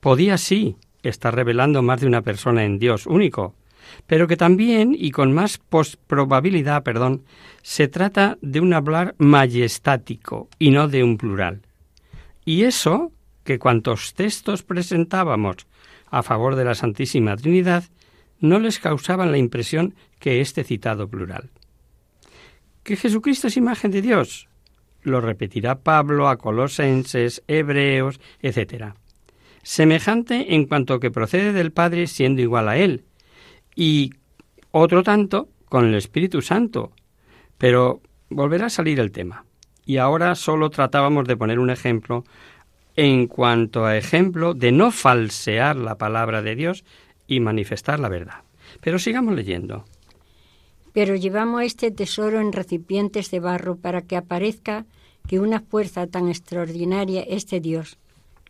podía 0.00 0.38
sí 0.38 0.74
estar 1.04 1.36
revelando 1.36 1.82
más 1.82 2.00
de 2.00 2.08
una 2.08 2.22
persona 2.22 2.64
en 2.64 2.80
Dios 2.80 3.06
único, 3.06 3.54
pero 4.08 4.26
que 4.26 4.36
también 4.36 4.92
y 4.98 5.12
con 5.12 5.32
más 5.32 5.60
probabilidad, 6.08 6.82
perdón, 6.82 7.22
se 7.62 7.86
trata 7.86 8.38
de 8.42 8.58
un 8.58 8.74
hablar 8.74 9.14
majestático 9.18 10.48
y 10.58 10.72
no 10.72 10.88
de 10.88 11.04
un 11.04 11.16
plural. 11.16 11.62
Y 12.44 12.64
eso, 12.64 13.12
que 13.44 13.60
cuantos 13.60 14.14
textos 14.14 14.64
presentábamos 14.64 15.68
a 16.12 16.22
favor 16.22 16.54
de 16.54 16.64
la 16.64 16.76
Santísima 16.76 17.36
Trinidad, 17.36 17.82
no 18.38 18.60
les 18.60 18.78
causaban 18.78 19.32
la 19.32 19.38
impresión 19.38 19.96
que 20.20 20.40
este 20.40 20.62
citado 20.62 21.08
plural. 21.08 21.50
¿Que 22.84 22.96
Jesucristo 22.96 23.48
es 23.48 23.56
imagen 23.56 23.90
de 23.90 24.02
Dios? 24.02 24.48
Lo 25.02 25.20
repetirá 25.20 25.80
Pablo 25.80 26.28
a 26.28 26.36
Colosenses, 26.36 27.42
Hebreos, 27.48 28.20
etc. 28.40 28.94
Semejante 29.64 30.54
en 30.54 30.66
cuanto 30.66 31.00
que 31.00 31.10
procede 31.10 31.52
del 31.52 31.72
Padre 31.72 32.06
siendo 32.06 32.42
igual 32.42 32.68
a 32.68 32.76
Él, 32.76 33.04
y 33.74 34.10
otro 34.70 35.02
tanto 35.02 35.48
con 35.64 35.86
el 35.86 35.94
Espíritu 35.96 36.42
Santo. 36.42 36.92
Pero 37.58 38.00
volverá 38.28 38.66
a 38.66 38.70
salir 38.70 39.00
el 39.00 39.10
tema 39.10 39.44
y 39.84 39.96
ahora 39.96 40.34
solo 40.34 40.70
tratábamos 40.70 41.26
de 41.26 41.36
poner 41.36 41.58
un 41.58 41.70
ejemplo 41.70 42.24
en 42.96 43.26
cuanto 43.26 43.84
a 43.84 43.96
ejemplo 43.96 44.54
de 44.54 44.72
no 44.72 44.90
falsear 44.90 45.76
la 45.76 45.96
palabra 45.96 46.42
de 46.42 46.54
Dios 46.54 46.84
y 47.26 47.40
manifestar 47.40 47.98
la 47.98 48.08
verdad. 48.08 48.42
Pero 48.80 48.98
sigamos 48.98 49.34
leyendo. 49.34 49.84
Pero 50.92 51.16
llevamos 51.16 51.62
este 51.62 51.90
tesoro 51.90 52.40
en 52.40 52.52
recipientes 52.52 53.30
de 53.30 53.40
barro 53.40 53.76
para 53.76 54.02
que 54.02 54.16
aparezca 54.16 54.84
que 55.26 55.40
una 55.40 55.60
fuerza 55.60 56.06
tan 56.06 56.28
extraordinaria 56.28 57.22
es 57.22 57.46
de 57.46 57.60
Dios 57.60 57.96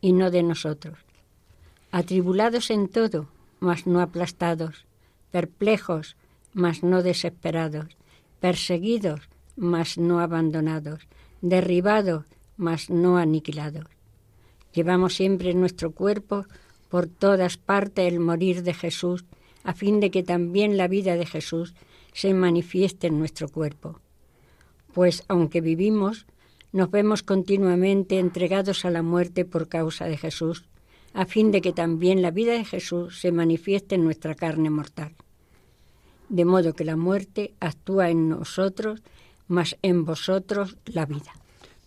y 0.00 0.12
no 0.12 0.30
de 0.30 0.42
nosotros. 0.42 0.98
Atribulados 1.92 2.70
en 2.70 2.88
todo, 2.88 3.28
mas 3.60 3.86
no 3.86 4.00
aplastados, 4.00 4.86
perplejos, 5.30 6.16
mas 6.52 6.82
no 6.82 7.02
desesperados, 7.02 7.96
perseguidos, 8.40 9.20
mas 9.56 9.98
no 9.98 10.18
abandonados, 10.18 11.06
derribados, 11.42 12.24
mas 12.56 12.90
no 12.90 13.18
aniquilados. 13.18 13.86
Llevamos 14.72 15.14
siempre 15.14 15.50
en 15.50 15.60
nuestro 15.60 15.92
cuerpo 15.92 16.46
por 16.88 17.06
todas 17.06 17.56
partes 17.56 18.12
el 18.12 18.20
morir 18.20 18.62
de 18.62 18.74
Jesús, 18.74 19.24
a 19.64 19.74
fin 19.74 20.00
de 20.00 20.10
que 20.10 20.22
también 20.22 20.76
la 20.76 20.88
vida 20.88 21.16
de 21.16 21.26
Jesús 21.26 21.74
se 22.12 22.34
manifieste 22.34 23.06
en 23.06 23.18
nuestro 23.18 23.48
cuerpo. 23.48 24.00
Pues 24.92 25.24
aunque 25.28 25.60
vivimos, 25.60 26.26
nos 26.72 26.90
vemos 26.90 27.22
continuamente 27.22 28.18
entregados 28.18 28.84
a 28.84 28.90
la 28.90 29.02
muerte 29.02 29.44
por 29.44 29.68
causa 29.68 30.06
de 30.06 30.16
Jesús, 30.16 30.64
a 31.14 31.26
fin 31.26 31.50
de 31.50 31.60
que 31.60 31.72
también 31.72 32.22
la 32.22 32.30
vida 32.30 32.52
de 32.52 32.64
Jesús 32.64 33.20
se 33.20 33.32
manifieste 33.32 33.94
en 33.94 34.04
nuestra 34.04 34.34
carne 34.34 34.70
mortal. 34.70 35.14
De 36.28 36.44
modo 36.44 36.74
que 36.74 36.84
la 36.84 36.96
muerte 36.96 37.54
actúa 37.60 38.10
en 38.10 38.30
nosotros 38.30 39.02
mas 39.52 39.76
en 39.82 40.04
vosotros 40.04 40.78
la 40.86 41.04
vida. 41.04 41.32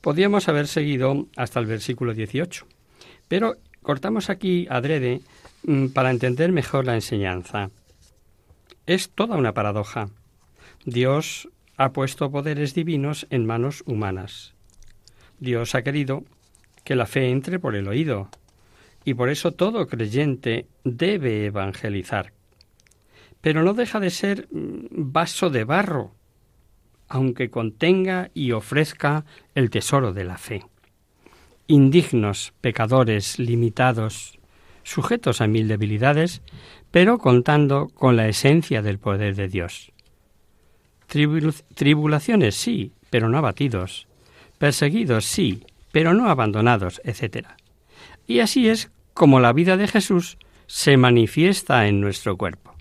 Podríamos 0.01 0.47
haber 0.47 0.67
seguido 0.67 1.25
hasta 1.35 1.59
el 1.59 1.65
versículo 1.65 2.13
18, 2.13 2.67
pero 3.27 3.55
cortamos 3.81 4.29
aquí 4.29 4.67
adrede 4.69 5.21
mm, 5.63 5.88
para 5.88 6.11
entender 6.11 6.51
mejor 6.51 6.85
la 6.85 6.95
enseñanza. 6.95 7.69
Es 8.85 9.09
toda 9.09 9.38
una 9.38 9.53
paradoja. 9.53 10.09
Dios 10.85 11.49
ha 11.77 11.91
puesto 11.91 12.31
poderes 12.31 12.73
divinos 12.73 13.27
en 13.29 13.45
manos 13.45 13.83
humanas. 13.85 14.53
Dios 15.39 15.75
ha 15.75 15.83
querido 15.83 16.23
que 16.83 16.95
la 16.95 17.07
fe 17.07 17.29
entre 17.29 17.59
por 17.59 17.75
el 17.75 17.88
oído, 17.88 18.29
y 19.03 19.13
por 19.13 19.29
eso 19.29 19.51
todo 19.51 19.88
creyente 19.88 20.67
debe 20.83 21.45
evangelizar. 21.45 22.33
Pero 23.41 23.63
no 23.63 23.73
deja 23.73 23.99
de 23.99 24.09
ser 24.09 24.47
mm, 24.51 25.11
vaso 25.11 25.49
de 25.49 25.63
barro 25.63 26.15
aunque 27.07 27.49
contenga 27.49 28.31
y 28.33 28.51
ofrezca 28.51 29.25
el 29.53 29.69
tesoro 29.69 30.13
de 30.13 30.23
la 30.23 30.38
fe. 30.38 30.65
Indignos, 31.67 32.54
pecadores, 32.62 33.39
limitados, 33.39 34.39
sujetos 34.84 35.41
a 35.41 35.47
mil 35.47 35.67
debilidades, 35.67 36.41
pero 36.91 37.17
contando 37.17 37.89
con 37.89 38.15
la 38.15 38.28
esencia 38.28 38.82
del 38.82 38.99
poder 38.99 39.36
de 39.36 39.47
Dios. 39.47 39.91
tribulaciones 41.08 42.56
sí, 42.56 42.91
pero 43.10 43.30
no 43.30 43.38
abatidos. 43.38 44.08
Perseguidos 44.58 45.25
sí, 45.25 45.63
pero 45.91 46.13
no 46.13 46.30
abandonados, 46.30 47.01
etc. 47.04 47.47
Y 48.28 48.39
así 48.39 48.69
es 48.69 48.91
como 49.13 49.39
la 49.39 49.54
vida 49.54 49.78
de 49.78 49.88
Jesús 49.88 50.38
se 50.67 50.97
manifiesta 50.97 51.88
en 51.88 52.01
nuestro 52.01 52.38
cuerpo. 52.38 52.75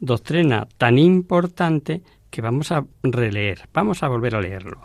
Doctrina 0.00 0.66
tan 0.78 0.98
importante 0.98 2.02
que 2.30 2.40
vamos 2.40 2.72
a 2.72 2.84
releer, 3.02 3.68
vamos 3.72 4.02
a 4.02 4.08
volver 4.08 4.34
a 4.34 4.40
leerlo. 4.40 4.80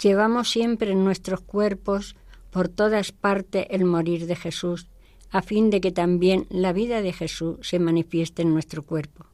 Llevamos 0.00 0.50
siempre 0.50 0.92
en 0.92 1.04
nuestros 1.04 1.40
cuerpos 1.40 2.16
por 2.52 2.68
todas 2.68 3.10
partes 3.12 3.66
el 3.70 3.84
morir 3.84 4.26
de 4.26 4.36
Jesús, 4.36 4.86
a 5.30 5.40
fin 5.40 5.70
de 5.70 5.80
que 5.80 5.90
también 5.90 6.46
la 6.50 6.74
vida 6.74 7.00
de 7.00 7.12
Jesús 7.12 7.56
se 7.62 7.78
manifieste 7.78 8.42
en 8.42 8.52
nuestro 8.52 8.82
cuerpo. 8.82 9.24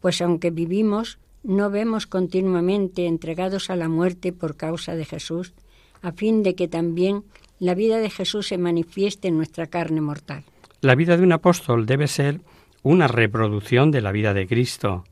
Pues 0.00 0.20
aunque 0.20 0.50
vivimos, 0.50 1.18
no 1.44 1.70
vemos 1.70 2.06
continuamente 2.08 3.06
entregados 3.06 3.70
a 3.70 3.76
la 3.76 3.88
muerte 3.88 4.32
por 4.32 4.56
causa 4.56 4.96
de 4.96 5.04
Jesús, 5.04 5.54
a 6.02 6.10
fin 6.12 6.42
de 6.42 6.56
que 6.56 6.66
también 6.66 7.22
la 7.60 7.74
vida 7.74 7.98
de 7.98 8.10
Jesús 8.10 8.48
se 8.48 8.58
manifieste 8.58 9.28
en 9.28 9.36
nuestra 9.36 9.68
carne 9.68 10.00
mortal. 10.00 10.44
La 10.80 10.96
vida 10.96 11.16
de 11.16 11.22
un 11.22 11.32
apóstol 11.32 11.86
debe 11.86 12.08
ser 12.08 12.40
una 12.82 13.06
reproducción 13.06 13.92
de 13.92 14.02
la 14.02 14.10
vida 14.10 14.34
de 14.34 14.46
Cristo. 14.48 15.04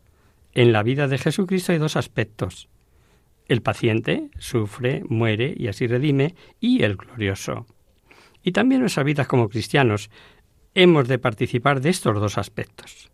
En 0.53 0.73
la 0.73 0.83
vida 0.83 1.07
de 1.07 1.19
Jesucristo 1.19 1.73
hay 1.73 1.79
dos 1.79 1.97
aspectos. 1.97 2.69
El 3.53 3.61
paciente 3.61 4.31
sufre, 4.39 5.05
muere 5.11 5.53
y 5.55 5.69
así 5.69 5.87
redime, 5.87 6.35
y 6.59 6.85
el 6.85 6.97
glorioso. 6.97 7.67
Y 8.43 8.53
también 8.53 8.81
nuestras 8.81 9.05
vidas 9.05 9.27
como 9.27 9.51
cristianos 9.51 10.09
hemos 10.73 11.07
de 11.07 11.19
participar 11.19 11.83
de 11.83 11.91
estos 11.91 12.19
dos 12.19 12.39
aspectos. 12.39 13.11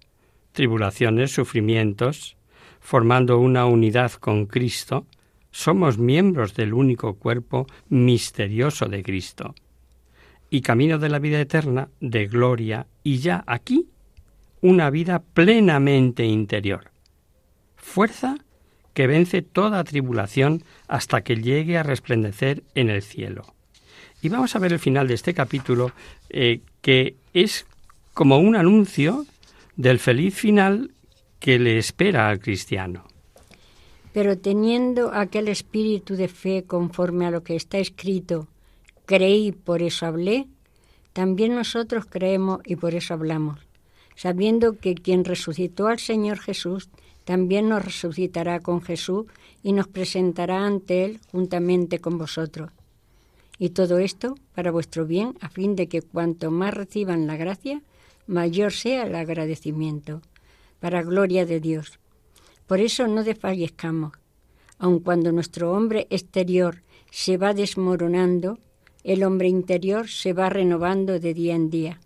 Tribulaciones, 0.53 1.33
sufrimientos, 1.33 2.37
formando 2.79 3.41
una 3.41 3.67
unidad 3.67 4.13
con 4.13 4.47
Cristo, 4.47 5.09
somos 5.51 5.99
miembros 5.99 6.55
del 6.55 6.73
único 6.73 7.15
cuerpo 7.15 7.67
misterioso 7.89 8.87
de 8.87 9.03
Cristo. 9.03 9.57
Y 10.51 10.61
camino 10.61 11.01
de 11.01 11.09
la 11.09 11.19
vida 11.19 11.41
eterna, 11.41 11.89
de 11.99 12.29
gloria, 12.29 12.87
y 13.03 13.19
ya 13.19 13.43
aquí, 13.49 13.89
una 14.61 14.89
vida 14.91 15.19
plenamente 15.19 16.25
interior. 16.25 16.93
Fuerza 17.75 18.37
que 18.99 19.07
vence 19.07 19.43
toda 19.43 19.85
tribulación 19.85 20.65
hasta 20.89 21.21
que 21.21 21.37
llegue 21.37 21.79
a 21.79 21.85
resplandecer 21.85 22.65
en 22.75 22.91
el 22.91 23.03
cielo. 23.03 23.45
Y 24.23 24.29
vamos 24.29 24.57
a 24.57 24.59
ver 24.59 24.73
el 24.73 24.81
final 24.81 25.07
de 25.07 25.15
este 25.15 25.35
capítulo, 25.35 25.93
eh, 26.31 26.63
que 26.81 27.15
es 27.33 27.65
como 28.13 28.39
un 28.39 28.57
anuncio 28.57 29.25
del 29.77 30.01
feliz 30.01 30.35
final 30.35 30.91
que 31.39 31.61
le 31.61 31.79
espera 31.79 32.29
al 32.29 32.41
cristiano. 32.41 33.05
Pero 34.13 34.37
teniendo 34.37 35.15
aquel 35.15 35.47
espíritu 35.47 36.17
de 36.17 36.27
fe 36.27 36.65
conforme 36.67 37.25
a 37.25 37.31
lo 37.31 37.45
que 37.45 37.55
está 37.55 37.79
escrito, 37.79 38.49
creí, 39.07 39.53
por 39.53 39.81
eso 39.81 40.07
hablé, 40.07 40.49
también 41.13 41.55
nosotros 41.55 42.05
creemos 42.05 42.63
y 42.65 42.75
por 42.75 42.97
eso 42.97 43.15
hablamos, 43.15 43.61
sabiendo 44.17 44.77
que 44.77 44.97
quien 44.97 45.25
resucitó 45.25 45.87
al 45.87 46.01
Señor 46.01 46.41
Jesús 46.41 46.89
también 47.29 47.69
nos 47.69 47.85
resucitará 47.85 48.59
con 48.61 48.81
Jesús 48.81 49.27
y 49.63 49.75
nos 49.75 49.87
presentará 49.87 50.65
ante 50.65 51.05
Él 51.05 51.21
juntamente 51.31 51.99
con 51.99 52.17
vosotros. 52.17 52.71
Y 53.59 53.69
todo 53.69 53.99
esto 53.99 54.35
para 54.55 54.71
vuestro 54.71 55.05
bien, 55.05 55.37
a 55.43 55.51
fin 55.51 55.77
de 55.77 55.89
que 55.89 56.01
cuanto 56.01 56.51
más 56.51 56.73
reciban 56.73 57.27
la 57.27 57.37
gracia, 57.37 57.83
mayor 58.27 58.73
sea 58.73 59.03
el 59.03 59.15
agradecimiento, 59.15 60.23
para 60.81 61.03
gloria 61.03 61.45
de 61.45 61.61
Dios. 61.61 61.99
Por 62.67 62.81
eso 62.81 63.07
no 63.07 63.23
desfallezcamos, 63.23 64.13
aun 64.79 64.99
cuando 65.01 65.31
nuestro 65.31 65.73
hombre 65.73 66.07
exterior 66.09 66.83
se 67.11 67.37
va 67.37 67.53
desmoronando, 67.53 68.59
el 69.05 69.23
hombre 69.23 69.49
interior 69.49 70.09
se 70.09 70.33
va 70.33 70.49
renovando 70.49 71.21
de 71.21 71.35
día 71.35 71.55
en 71.55 71.69
día. 71.69 72.01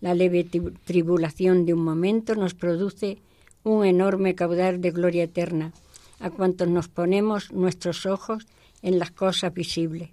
La 0.00 0.14
leve 0.14 0.48
tribulación 0.86 1.66
de 1.66 1.74
un 1.74 1.84
momento 1.84 2.34
nos 2.34 2.54
produce 2.54 3.18
un 3.64 3.84
enorme 3.84 4.34
caudal 4.34 4.80
de 4.80 4.90
gloria 4.90 5.24
eterna, 5.24 5.72
a 6.20 6.30
cuantos 6.30 6.68
nos 6.68 6.88
ponemos 6.88 7.52
nuestros 7.52 8.06
ojos 8.06 8.46
en 8.82 8.98
las 8.98 9.10
cosas 9.10 9.52
visibles, 9.52 10.10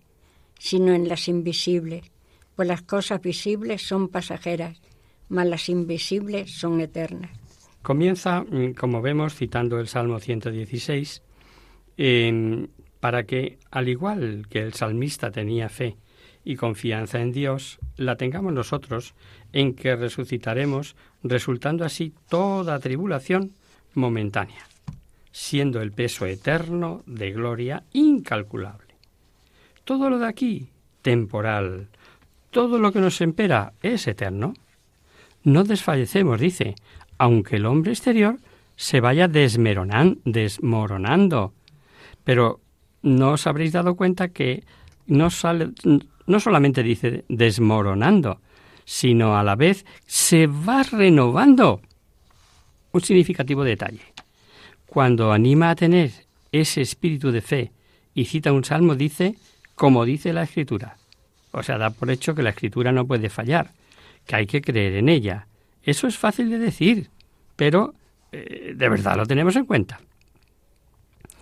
sino 0.60 0.94
en 0.94 1.08
las 1.08 1.28
invisibles, 1.28 2.12
pues 2.56 2.68
las 2.68 2.82
cosas 2.82 3.22
visibles 3.22 3.82
son 3.82 4.10
pasajeras, 4.10 4.82
mas 5.30 5.48
las 5.48 5.70
invisibles 5.70 6.52
son 6.52 6.82
eternas. 6.82 7.32
Comienza, 7.82 8.42
mm, 8.42 8.74
como 8.74 9.02
vemos, 9.02 9.36
citando 9.36 9.80
el 9.80 9.88
Salmo 9.88 10.20
116, 10.20 11.22
para 13.00 13.24
que, 13.26 13.60
al 13.72 13.88
igual 13.88 14.48
que 14.50 14.60
el 14.60 14.74
salmista 14.74 15.32
tenía 15.32 15.70
fe 15.70 15.96
y 16.46 16.56
confianza 16.56 17.20
en 17.20 17.32
Dios, 17.32 17.80
la 17.98 18.16
tengamos 18.16 18.54
nosotros 18.54 19.16
en 19.52 19.74
que 19.74 19.96
resucitaremos, 19.96 20.96
resultando 21.24 21.84
así 21.84 22.14
toda 22.30 22.80
tribulación 22.80 23.54
momentánea, 23.96 24.68
siendo 25.32 25.82
el 25.82 25.92
peso 25.92 26.28
eterno 26.28 27.02
de 27.08 27.32
gloria 27.32 27.84
incalculable. 27.92 28.96
Todo 29.84 30.10
lo 30.10 30.20
de 30.20 30.28
aquí, 30.28 30.70
temporal, 31.02 31.90
todo 32.52 32.80
lo 32.80 32.94
que 32.94 33.00
nos 33.00 33.20
espera 33.20 33.74
es 33.82 34.08
eterno. 34.08 34.54
No 35.44 35.64
desfallecemos, 35.64 36.40
dice, 36.40 36.76
aunque 37.18 37.58
el 37.58 37.66
hombre 37.66 37.92
exterior 37.92 38.38
se 38.76 39.02
vaya 39.02 39.28
desmoronando. 39.28 41.54
Pero 42.24 42.60
no 43.02 43.32
os 43.32 43.48
habréis 43.48 43.72
dado 43.72 43.96
cuenta 43.96 44.30
que 44.30 44.64
no, 45.08 45.30
sale, 45.30 45.72
no 46.28 46.40
solamente 46.40 46.84
dice 46.84 47.26
desmoronando, 47.30 48.42
sino 48.86 49.38
a 49.38 49.44
la 49.44 49.56
vez 49.56 49.86
se 50.06 50.48
va 50.48 50.84
renovando. 50.84 51.82
Un 52.92 53.02
significativo 53.02 53.64
detalle. 53.64 54.02
Cuando 54.86 55.32
anima 55.34 55.72
a 55.72 55.76
tener 55.76 56.12
ese 56.52 56.82
espíritu 56.82 57.32
de 57.32 57.42
fe 57.42 57.72
y 58.14 58.26
cita 58.26 58.54
un 58.54 58.64
salmo, 58.64 58.96
dice, 58.96 59.36
como 59.76 60.06
dice 60.06 60.32
la 60.32 60.44
escritura. 60.44 60.98
O 61.52 61.64
sea, 61.64 61.78
da 61.78 61.90
por 61.90 62.10
hecho 62.10 62.36
que 62.36 62.44
la 62.44 62.52
escritura 62.52 62.92
no 62.92 63.06
puede 63.06 63.30
fallar, 63.30 63.72
que 64.26 64.36
hay 64.36 64.46
que 64.46 64.62
creer 64.62 64.96
en 64.96 65.10
ella. 65.10 65.48
Eso 65.84 66.08
es 66.08 66.18
fácil 66.18 66.50
de 66.50 66.60
decir, 66.60 67.10
pero 67.56 67.94
eh, 68.32 68.74
de 68.76 68.90
verdad 68.90 69.18
lo 69.18 69.26
tenemos 69.26 69.56
en 69.56 69.66
cuenta. 69.66 70.00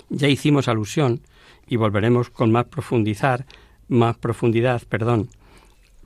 Ya 0.09 0.27
hicimos 0.27 0.67
alusión 0.67 1.21
y 1.67 1.75
volveremos 1.75 2.29
con 2.29 2.51
más 2.51 2.65
profundizar, 2.65 3.45
más 3.94 4.18
profundidad, 4.18 4.82
perdón, 4.89 5.30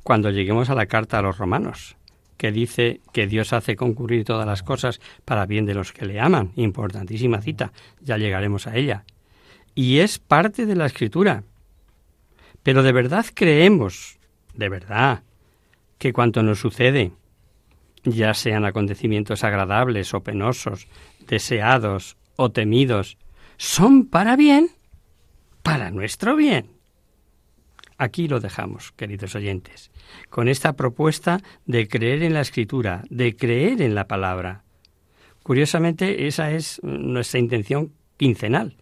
cuando 0.03 0.29
lleguemos 0.29 0.69
a 0.69 0.75
la 0.75 0.85
carta 0.85 1.19
a 1.19 1.21
los 1.21 1.37
romanos, 1.37 1.95
que 2.37 2.51
dice 2.51 3.01
que 3.11 3.27
Dios 3.27 3.51
hace 3.51 3.75
concurrir 3.75 4.23
todas 4.23 4.45
las 4.45 4.63
cosas 4.63 5.01
para 5.25 5.45
bien 5.45 5.65
de 5.65 5.73
los 5.73 5.91
que 5.91 6.05
le 6.05 6.19
aman. 6.19 6.51
Importantísima 6.55 7.41
cita, 7.41 7.73
ya 8.01 8.17
llegaremos 8.17 8.67
a 8.67 8.75
ella. 8.75 9.03
Y 9.73 9.99
es 9.99 10.19
parte 10.19 10.65
de 10.65 10.75
la 10.75 10.85
escritura. 10.85 11.43
Pero 12.63 12.83
de 12.83 12.91
verdad 12.91 13.25
creemos, 13.33 14.17
de 14.53 14.69
verdad, 14.69 15.23
que 15.97 16.13
cuanto 16.13 16.43
nos 16.43 16.59
sucede, 16.59 17.11
ya 18.03 18.33
sean 18.33 18.65
acontecimientos 18.65 19.43
agradables 19.43 20.13
o 20.13 20.21
penosos, 20.21 20.87
deseados 21.27 22.17
o 22.35 22.51
temidos, 22.51 23.17
son 23.57 24.05
para 24.05 24.35
bien, 24.35 24.69
para 25.63 25.91
nuestro 25.91 26.35
bien. 26.35 26.76
Aquí 27.97 28.27
lo 28.27 28.39
dejamos, 28.39 28.91
queridos 28.91 29.35
oyentes, 29.35 29.91
con 30.29 30.47
esta 30.47 30.73
propuesta 30.73 31.41
de 31.65 31.87
creer 31.87 32.21
en 32.23 32.33
la 32.33 32.41
escritura, 32.41 33.03
de 33.09 33.35
creer 33.35 33.81
en 33.81 33.95
la 33.95 34.07
palabra. 34.07 34.63
Curiosamente, 35.41 36.27
esa 36.27 36.51
es 36.51 36.79
nuestra 36.83 37.39
intención 37.39 37.93
quincenal. 38.17 38.77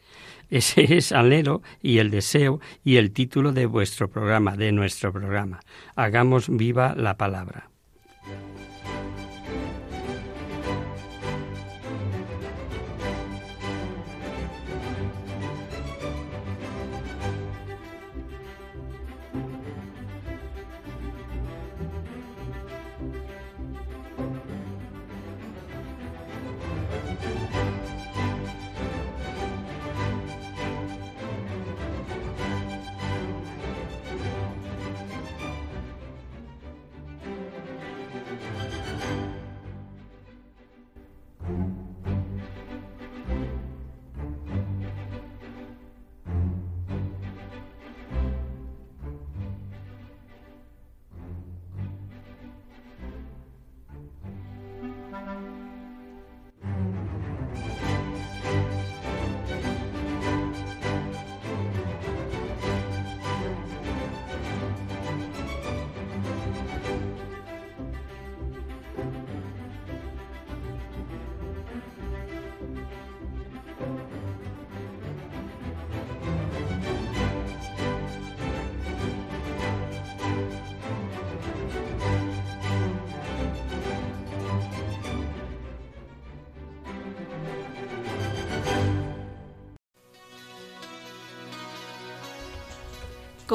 Ese 0.49 0.97
es 0.97 1.11
anhelo 1.11 1.61
y 1.81 1.99
el 1.99 2.11
deseo 2.11 2.59
y 2.83 2.97
el 2.97 3.11
título 3.11 3.53
de 3.53 3.65
vuestro 3.65 4.09
programa, 4.09 4.57
de 4.57 4.71
nuestro 4.71 5.13
programa. 5.13 5.59
Hagamos 5.95 6.49
viva 6.49 6.93
la 6.95 7.17
palabra. 7.17 7.69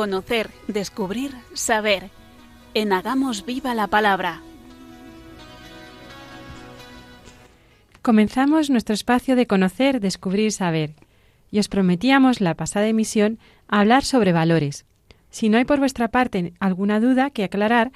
Conocer, 0.01 0.49
descubrir, 0.67 1.33
saber. 1.53 2.09
En 2.73 2.95
Hagamos 2.95 3.45
Viva 3.45 3.75
la 3.75 3.87
Palabra. 3.87 4.41
Comenzamos 8.01 8.71
nuestro 8.71 8.95
espacio 8.95 9.37
de 9.37 9.47
conocer, 9.47 10.01
descubrir, 10.01 10.53
saber. 10.53 10.95
Y 11.51 11.59
os 11.59 11.69
prometíamos 11.69 12.41
la 12.41 12.55
pasada 12.55 12.89
emisión 12.89 13.39
hablar 13.69 14.03
sobre 14.03 14.33
valores. 14.33 14.87
Si 15.29 15.51
no 15.51 15.59
hay 15.59 15.67
por 15.67 15.81
vuestra 15.81 16.09
parte 16.09 16.55
alguna 16.61 16.99
duda 16.99 17.29
que 17.29 17.45
aclarar, 17.45 17.93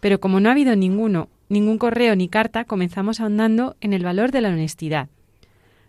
pero 0.00 0.18
como 0.18 0.40
no 0.40 0.48
ha 0.48 0.52
habido 0.52 0.74
ninguno, 0.74 1.28
ningún 1.48 1.78
correo 1.78 2.16
ni 2.16 2.26
carta, 2.26 2.64
comenzamos 2.64 3.20
ahondando 3.20 3.76
en 3.80 3.92
el 3.92 4.02
valor 4.02 4.32
de 4.32 4.40
la 4.40 4.48
honestidad. 4.48 5.08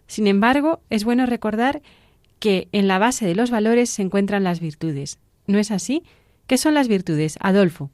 Sin 0.05 0.27
embargo, 0.27 0.81
es 0.91 1.05
bueno 1.05 1.25
recordar 1.25 1.81
que 2.37 2.67
en 2.71 2.87
la 2.87 2.99
base 2.99 3.25
de 3.25 3.33
los 3.33 3.49
valores 3.49 3.89
se 3.89 4.03
encuentran 4.03 4.43
las 4.43 4.59
virtudes. 4.59 5.17
¿No 5.47 5.59
es 5.59 5.71
así? 5.71 6.03
¿Qué 6.47 6.57
son 6.57 6.73
las 6.73 6.87
virtudes, 6.87 7.37
Adolfo? 7.41 7.91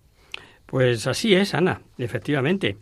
Pues 0.66 1.08
así 1.08 1.34
es, 1.36 1.54
Ana, 1.54 1.82
efectivamente. 1.97 2.78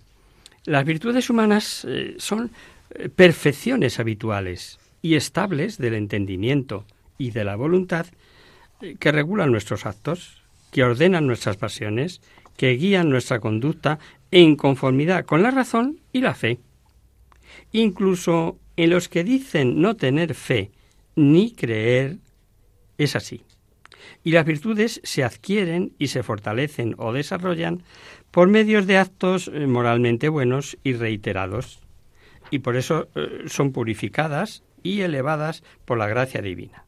Las 0.66 0.86
virtudes 0.86 1.30
humanas 1.30 1.86
eh, 1.88 2.16
son 2.18 2.52
eh, 2.92 3.10
perfecciones 3.10 4.00
habituales 4.00 4.80
y 5.02 5.16
estables 5.16 5.78
del 5.78 5.96
entendimiento 5.96 6.86
y 7.18 7.32
de 7.32 7.44
la 7.44 7.56
voluntad 7.56 8.08
eh, 8.82 8.96
que 9.00 9.12
regulan 9.12 9.52
nuestros 9.52 9.86
actos, 9.86 10.44
que 10.72 10.84
ordenan 10.84 11.26
nuestras 11.26 11.58
pasiones, 11.58 12.22
que 12.58 12.72
guían 12.72 13.10
nuestra 13.10 13.40
conducta 13.40 14.00
en 14.32 14.56
conformidad 14.56 15.26
con 15.26 15.42
la 15.42 15.52
razón 15.52 16.00
y 16.14 16.22
la 16.22 16.36
fe. 16.36 16.60
Incluso 17.72 18.58
en 18.76 18.92
los 18.92 19.10
que 19.10 19.24
dicen 19.24 19.82
no 19.82 19.96
tener 19.96 20.36
fe 20.36 20.72
ni 21.16 21.52
creer, 21.52 22.18
es 22.98 23.16
así. 23.16 23.42
Y 24.24 24.32
las 24.32 24.46
virtudes 24.46 25.02
se 25.04 25.24
adquieren 25.24 25.94
y 25.98 26.08
se 26.08 26.24
fortalecen 26.24 26.96
o 26.98 27.14
desarrollan 27.14 27.84
por 28.32 28.48
medios 28.48 28.88
de 28.88 28.98
actos 28.98 29.50
eh, 29.54 29.68
moralmente 29.68 30.30
buenos 30.30 30.78
y 30.84 30.94
reiterados, 30.94 31.80
y 32.52 32.60
por 32.60 32.76
eso 32.76 33.10
eh, 33.16 33.44
son 33.48 33.72
purificadas 33.72 34.64
y 34.84 35.02
elevadas 35.02 35.64
por 35.86 35.98
la 35.98 36.08
gracia 36.08 36.42
divina. 36.42 36.86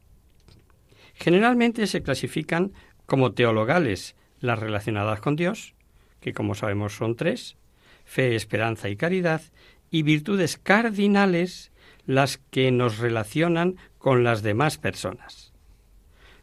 Generalmente 1.13 1.87
se 1.87 2.01
clasifican 2.01 2.71
como 3.05 3.33
teologales 3.33 4.15
las 4.39 4.59
relacionadas 4.59 5.19
con 5.19 5.35
Dios, 5.35 5.75
que 6.19 6.33
como 6.33 6.55
sabemos 6.55 6.95
son 6.95 7.15
tres, 7.15 7.57
fe, 8.05 8.35
esperanza 8.35 8.89
y 8.89 8.95
caridad, 8.95 9.41
y 9.89 10.03
virtudes 10.03 10.57
cardinales 10.57 11.71
las 12.05 12.37
que 12.37 12.71
nos 12.71 12.97
relacionan 12.97 13.75
con 13.97 14.23
las 14.23 14.41
demás 14.41 14.77
personas. 14.77 15.50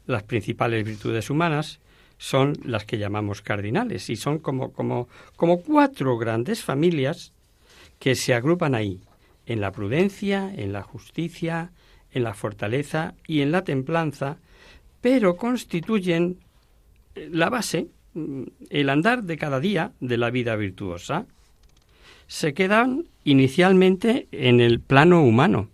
Las 0.09 0.23
principales 0.23 0.87
virtudes 0.87 1.29
humanas 1.29 1.81
son 2.17 2.55
las 2.65 2.87
que 2.87 2.97
llamamos 2.97 3.43
cardinales 3.43 4.09
y 4.09 4.17
son 4.17 4.39
como, 4.39 4.73
como, 4.73 5.07
como 5.37 5.61
cuatro 5.61 6.17
grandes 6.17 6.65
familias 6.65 7.35
que 7.99 8.15
se 8.15 8.33
agrupan 8.33 8.75
ahí, 8.75 9.03
en 9.45 9.61
la 9.61 9.71
prudencia, 9.71 10.51
en 10.57 10.73
la 10.73 10.83
justicia, 10.83 11.73
en 12.11 12.23
la 12.23 12.33
fortaleza 12.33 13.17
y 13.27 13.43
en 13.43 13.53
la 13.53 13.65
templanza, 13.65 14.39
pero 15.03 15.37
constituyen 15.37 16.39
eh, 17.15 17.29
la 17.31 17.51
base, 17.51 17.89
mm, 18.15 18.45
el 18.71 18.89
andar 18.89 19.25
de 19.25 19.37
cada 19.37 19.61
día 19.61 19.93
de 20.01 20.17
la 20.17 20.31
vida 20.31 20.57
virtuosa. 20.57 21.27
Se 22.29 22.55
quedan 22.55 23.05
inicialmente 23.25 24.27
en 24.33 24.61
el 24.61 24.81
plano 24.81 25.23
humano, 25.23 25.69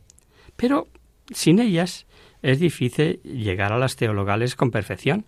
pero 0.57 0.89
sin 1.32 1.61
ellas 1.61 2.07
es 2.45 2.61
difícil 2.61 3.20
llegar 3.22 3.72
a 3.72 3.78
las 3.78 3.97
teologales 3.97 4.55
con 4.55 4.70
perfección. 4.70 5.24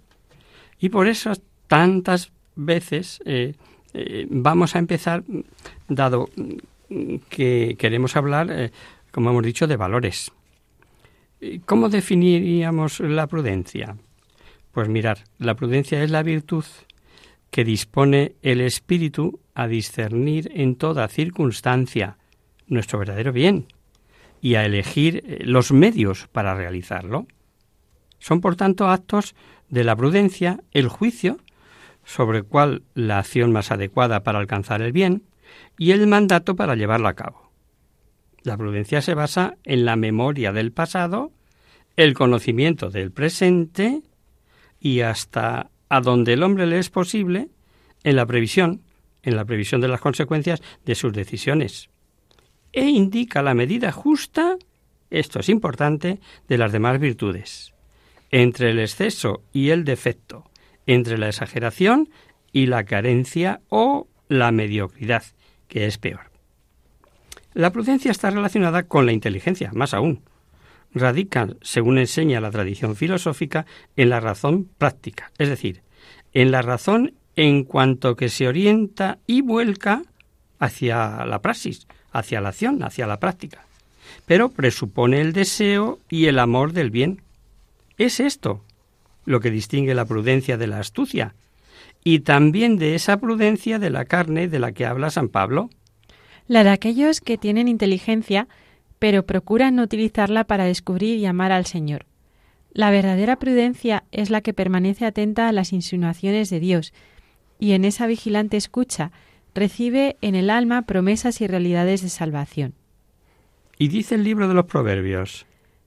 Y 0.79 0.91
por 0.91 1.09
eso 1.09 1.33
tantas 1.67 2.31
veces 2.55 3.21
eh, 3.25 3.55
eh, 3.95 4.27
vamos 4.29 4.77
a 4.77 4.79
empezar, 4.79 5.25
dado 5.89 6.29
que 7.31 7.75
queremos 7.79 8.17
hablar, 8.17 8.51
eh, 8.51 8.71
como 9.12 9.31
hemos 9.31 9.45
dicho, 9.45 9.67
de 9.67 9.77
valores. 9.77 10.31
¿Cómo 11.64 11.89
definiríamos 11.89 13.01
la 13.01 13.27
prudencia? 13.27 13.97
Pues 14.73 14.91
mirar, 14.91 15.25
la 15.39 15.55
prudencia 15.55 16.03
es 16.03 16.11
la 16.11 16.23
virtud 16.23 16.64
que 17.51 17.64
dispone 17.64 18.35
el 18.43 18.61
espíritu 18.61 19.41
a 19.55 19.67
discernir 19.69 20.51
en 20.55 20.77
toda 20.77 21.09
circunstancia 21.09 22.19
nuestro 22.69 22.99
verdadero 22.99 23.33
bien 23.33 23.67
y 24.47 24.55
a 24.55 24.64
elegir 24.64 25.24
eh, 25.26 25.40
los 25.44 25.72
medios 25.72 26.28
para 26.28 26.55
realizarlo. 26.55 27.26
Son, 28.20 28.40
por 28.40 28.55
tanto, 28.55 28.86
actos 28.86 29.34
de 29.70 29.82
la 29.82 29.97
prudencia, 29.97 30.61
el 30.70 30.86
juicio 30.86 31.38
sobre 32.05 32.44
cuál 32.44 32.84
la 32.94 33.18
acción 33.18 33.51
más 33.51 33.72
adecuada 33.72 34.22
para 34.22 34.38
alcanzar 34.38 34.82
el 34.82 34.92
bien, 34.92 35.24
y 35.76 35.90
el 35.90 36.07
mandato 36.07 36.55
para 36.55 36.76
llevarlo 36.76 37.09
a 37.09 37.14
cabo. 37.14 37.51
La 38.44 38.57
prudencia 38.57 39.03
se 39.03 39.14
basa 39.14 39.57
en 39.64 39.84
la 39.84 39.97
memoria 39.97 40.53
del 40.53 40.70
pasado, 40.70 41.32
el 41.97 42.14
conocimiento 42.14 42.88
del 42.88 43.11
presente 43.11 44.03
y 44.78 45.01
hasta 45.01 45.70
a 45.88 46.01
donde 46.01 46.34
el 46.34 46.44
hombre 46.44 46.68
le 46.68 46.78
es 46.78 46.88
posible 46.88 47.49
en 48.05 48.14
la 48.14 48.26
previsión, 48.26 48.82
en 49.24 49.34
la 49.34 49.44
previsión 49.44 49.80
de 49.80 49.88
las 49.88 50.01
consecuencias 50.01 50.62
de 50.84 50.94
sus 50.94 51.12
decisiones. 51.12 51.90
E 52.73 52.89
indica 52.89 53.43
la 53.43 53.55
medida 53.55 53.93
justa, 53.93 54.57
esto 55.11 55.41
es 55.41 55.49
importante, 55.49 56.21
de 56.49 56.59
las 56.59 56.73
demás 56.73 57.01
virtudes, 57.01 57.75
entre 58.31 58.71
el 58.71 58.79
exceso 58.79 59.43
y 59.53 59.71
el 59.71 59.85
defecto, 59.85 60.45
entre 60.87 61.19
la 61.19 61.29
exageración 61.29 62.09
y 62.53 62.67
la 62.67 62.85
carencia 62.85 63.61
o 63.69 64.09
la 64.29 64.53
mediocridad, 64.53 65.25
que 65.69 65.87
es 65.87 65.99
peor. 65.99 66.31
La 67.55 67.73
prudencia 67.73 68.11
está 68.11 68.31
relacionada 68.31 68.83
con 68.83 69.07
la 69.07 69.12
inteligencia, 69.12 69.71
más 69.73 69.95
aún. 69.95 70.23
Radica, 70.93 71.49
según 71.62 71.99
enseña 71.99 72.41
la 72.41 72.51
tradición 72.51 72.97
filosófica, 72.97 73.67
en 73.97 74.11
la 74.11 74.21
razón 74.21 74.69
práctica, 74.79 75.33
es 75.39 75.49
decir, 75.49 75.83
en 76.33 76.51
la 76.51 76.62
razón 76.62 77.14
en 77.35 77.64
cuanto 77.64 78.17
que 78.17 78.29
se 78.29 78.49
orienta 78.49 79.19
y 79.27 79.43
vuelca 79.43 80.03
hacia 80.59 81.25
la 81.27 81.43
praxis, 81.43 81.87
hacia 82.19 82.41
la 82.41 82.51
acción, 82.51 82.83
hacia 82.83 83.07
la 83.07 83.19
práctica. 83.19 83.64
Pero 84.27 84.51
presupone 84.51 85.21
el 85.21 85.33
deseo 85.33 85.99
y 86.09 86.27
el 86.27 86.39
amor 86.39 86.73
del 86.73 86.91
bien. 86.91 87.23
Es 87.99 88.21
esto 88.21 88.62
lo 89.25 89.41
que 89.41 89.51
distingue 89.51 89.95
la 89.95 90.05
prudencia 90.05 90.57
de 90.57 90.67
la 90.67 90.79
astucia, 90.79 91.35
y 92.05 92.21
también 92.21 92.77
de 92.77 92.95
esa 92.95 93.17
prudencia 93.17 93.79
de 93.79 93.91
la 93.91 94.05
carne 94.05 94.47
de 94.47 94.61
la 94.61 94.73
que 94.73 94.87
habla 94.87 95.11
San 95.11 95.29
Pablo. 95.29 95.71
La 96.47 96.62
de 96.62 96.71
aquellos 96.71 97.21
que 97.21 97.37
tienen 97.37 97.67
inteligencia, 97.67 98.47
pero 99.01 99.27
procuran 99.27 99.75
no 99.75 99.83
utilizarla 99.83 100.45
para 100.45 100.64
descubrir 100.64 101.19
y 101.19 101.27
amar 101.27 101.51
al 101.51 101.67
Señor. 101.67 102.07
La 102.73 102.91
verdadera 102.91 103.37
prudencia 103.37 104.05
es 104.12 104.31
la 104.31 104.41
que 104.41 104.55
permanece 104.55 105.05
atenta 105.05 105.49
a 105.49 105.53
las 105.53 105.73
insinuaciones 105.73 106.49
de 106.51 106.61
Dios, 106.61 106.93
y 107.59 107.73
en 107.73 107.85
esa 107.85 108.07
vigilante 108.07 108.57
escucha 108.57 109.11
recibe 109.57 110.17
en 110.21 110.37
el 110.37 110.51
alma 110.51 110.83
promesas 110.83 111.41
y 111.41 111.49
realidades 111.49 112.03
de 112.03 112.09
salvación. 112.09 112.75
Y 113.77 113.89
dice 113.89 114.15
el 114.15 114.23
libro 114.23 114.47
de 114.47 114.55
los 114.55 114.67
Proverbios. 114.67 115.47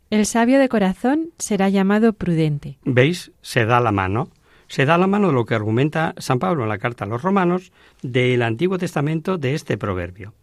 El 0.10 0.26
sabio 0.26 0.60
de 0.60 0.68
corazón 0.68 1.30
será 1.38 1.70
llamado 1.70 2.14
prudente. 2.14 2.78
¿Veis? 2.84 3.32
Se 3.42 3.66
da 3.66 3.80
la 3.80 3.92
mano 3.92 4.32
se 4.70 4.86
da 4.86 4.98
la 5.00 5.08
mano 5.08 5.28
de 5.28 5.34
lo 5.34 5.46
que 5.46 5.56
argumenta 5.56 6.14
San 6.20 6.38
Pablo 6.38 6.64
en 6.64 6.70
la 6.70 6.78
carta 6.78 7.04
a 7.04 7.08
los 7.08 7.24
romanos 7.24 7.72
del 8.04 8.44
Antiguo 8.44 8.78
Testamento 8.78 9.40
de 9.40 9.56
este 9.56 9.78
proverbio. 9.78 10.36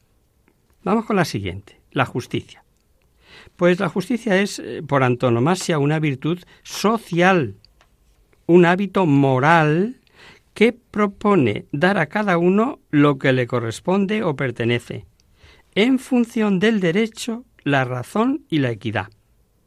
Vamos 0.83 1.07
con 1.07 1.14
la 1.14 1.24
siguiente, 1.24 1.81
la 1.93 2.05
justicia. 2.05 2.64
Pues 3.55 3.79
la 3.79 3.89
justicia 3.89 4.41
es, 4.41 4.59
eh, 4.59 4.83
por 4.87 5.05
antonomasia, 5.05 5.79
una 5.79 6.01
virtud 6.01 6.41
social, 6.64 7.55
un 8.47 8.66
hábito 8.66 9.07
moral 9.07 10.01
que 10.57 10.72
propone 10.72 11.66
dar 11.70 11.98
a 11.98 12.07
cada 12.07 12.38
uno 12.38 12.80
lo 12.90 13.18
que 13.18 13.34
le 13.34 13.46
corresponde 13.46 14.22
o 14.22 14.36
pertenece, 14.36 15.04
en 15.74 15.98
función 15.98 16.61
del 16.61 16.80
derecho, 16.80 17.44
la 17.62 17.84
razón 17.84 18.46
y 18.48 18.61
la 18.61 18.70
equidad. 18.70 19.09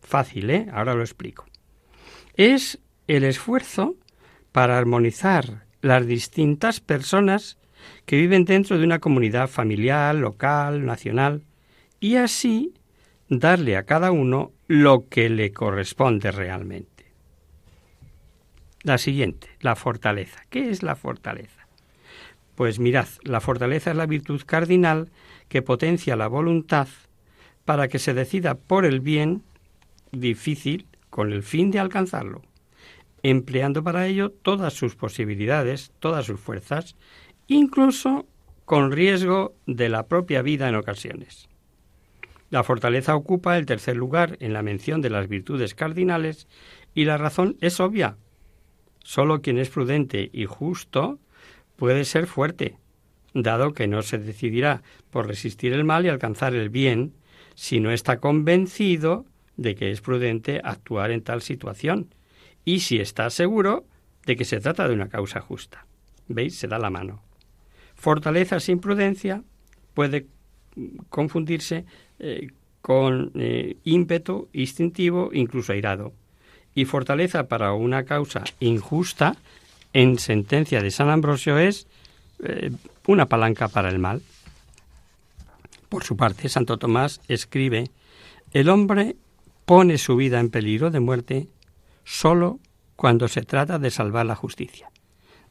Fácil, 0.02 0.50
¿eh? 0.50 0.66
Ahora 0.74 0.96
lo 0.96 1.02
explico. 1.02 1.46
Es 2.34 2.80
el 3.06 3.24
esfuerzo 3.24 3.98
para 4.52 4.80
armonizar 4.80 5.66
las 5.84 6.08
distintas 6.08 6.80
personas 6.80 7.60
que 8.08 8.18
viven 8.18 8.46
dentro 8.46 8.80
de 8.80 8.84
una 8.84 8.98
comunidad 8.98 9.48
familiar, 9.48 10.16
local, 10.16 10.88
nacional, 10.88 11.44
y 12.00 12.16
así 12.16 12.74
darle 13.28 13.78
a 13.78 13.84
cada 13.84 14.10
uno 14.10 14.54
lo 14.68 15.08
que 15.08 15.30
le 15.30 15.54
corresponde 15.54 16.32
realmente. 16.32 16.99
La 18.84 18.98
siguiente, 18.98 19.50
la 19.60 19.76
fortaleza. 19.76 20.46
¿Qué 20.50 20.70
es 20.70 20.84
la 20.84 20.96
fortaleza? 20.96 21.68
Pues 22.56 22.80
mirad, 22.80 23.08
la 23.24 23.42
fortaleza 23.42 23.92
es 23.92 23.98
la 23.98 24.06
virtud 24.06 24.42
cardinal 24.46 25.10
que 25.48 25.62
potencia 25.62 26.16
la 26.16 26.28
voluntad 26.28 26.88
para 27.66 27.88
que 27.88 28.00
se 28.00 28.14
decida 28.14 28.56
por 28.56 28.86
el 28.86 29.00
bien 29.00 29.44
difícil 30.12 30.88
con 31.10 31.32
el 31.32 31.44
fin 31.44 31.72
de 31.72 31.80
alcanzarlo 31.80 32.42
empleando 33.24 33.84
para 33.84 34.08
ello 34.08 34.32
todas 34.32 34.74
sus 34.74 34.96
posibilidades, 34.96 35.92
todas 36.00 36.26
sus 36.26 36.40
fuerzas, 36.40 36.96
incluso 37.48 38.28
con 38.66 38.92
riesgo 38.92 39.56
de 39.66 39.90
la 39.90 40.08
propia 40.08 40.42
vida 40.42 40.70
en 40.70 40.76
ocasiones. 40.76 41.50
La 42.50 42.64
fortaleza 42.64 43.16
ocupa 43.16 43.58
el 43.58 43.66
tercer 43.66 43.96
lugar 43.96 44.38
en 44.40 44.54
la 44.54 44.64
mención 44.64 45.02
de 45.02 45.10
las 45.10 45.28
virtudes 45.28 45.76
cardinales 45.76 46.48
y 46.94 47.06
la 47.06 47.18
razón 47.18 47.58
es 47.62 47.80
obvia. 47.80 48.18
Solo 49.10 49.42
quien 49.42 49.58
es 49.58 49.72
prudente 49.72 50.30
y 50.32 50.46
justo 50.46 51.18
puede 51.78 52.06
ser 52.06 52.28
fuerte, 52.28 52.78
dado 53.34 53.74
que 53.74 53.88
no 53.88 54.04
se 54.04 54.20
decidirá 54.20 54.84
por 55.10 55.26
resistir 55.26 55.74
el 55.74 55.84
mal 55.84 56.06
y 56.06 56.10
alcanzar 56.10 56.54
el 56.54 56.70
bien 56.70 57.14
si 57.56 57.80
no 57.80 57.90
está 57.90 58.20
convencido 58.20 59.26
de 59.58 59.74
que 59.74 59.90
es 59.90 60.02
prudente 60.02 60.62
actuar 60.64 61.10
en 61.10 61.24
tal 61.24 61.42
situación 61.42 62.14
y 62.66 62.82
si 62.82 63.00
está 63.00 63.32
seguro 63.32 63.84
de 64.28 64.36
que 64.36 64.46
se 64.46 64.60
trata 64.60 64.88
de 64.88 64.94
una 64.94 65.10
causa 65.10 65.42
justa. 65.42 65.88
¿Veis? 66.28 66.60
Se 66.60 66.68
da 66.68 66.78
la 66.78 66.92
mano. 66.92 67.24
Fortaleza 67.96 68.60
sin 68.60 68.80
prudencia 68.80 69.42
puede 69.96 70.28
confundirse 71.10 71.84
eh, 72.20 72.50
con 72.84 73.32
eh, 73.34 73.76
ímpetu 73.86 74.50
instintivo, 74.54 75.32
incluso 75.34 75.74
airado. 75.74 76.14
Y 76.76 76.86
fortaleza 76.86 77.48
para 77.48 77.74
una 77.74 78.06
causa 78.06 78.44
injusta, 78.60 79.36
en 79.94 80.20
sentencia 80.20 80.82
de 80.82 80.92
San 80.92 81.10
Ambrosio, 81.10 81.58
es 81.58 81.88
eh, 82.44 82.72
una 83.08 83.26
palanca 83.28 83.68
para 83.68 83.90
el 83.90 84.00
mal. 84.00 84.22
Por 85.90 86.04
su 86.04 86.16
parte, 86.16 86.48
Santo 86.50 86.78
Tomás 86.78 87.22
escribe, 87.28 87.90
el 88.52 88.70
hombre 88.70 89.16
pone 89.66 89.98
su 89.98 90.16
vida 90.16 90.40
en 90.40 90.50
peligro 90.50 90.92
de 90.92 91.00
muerte 91.00 91.48
solo 92.04 92.60
cuando 92.96 93.28
se 93.28 93.44
trata 93.44 93.80
de 93.80 93.92
salvar 93.92 94.26
la 94.26 94.36
justicia. 94.36 94.92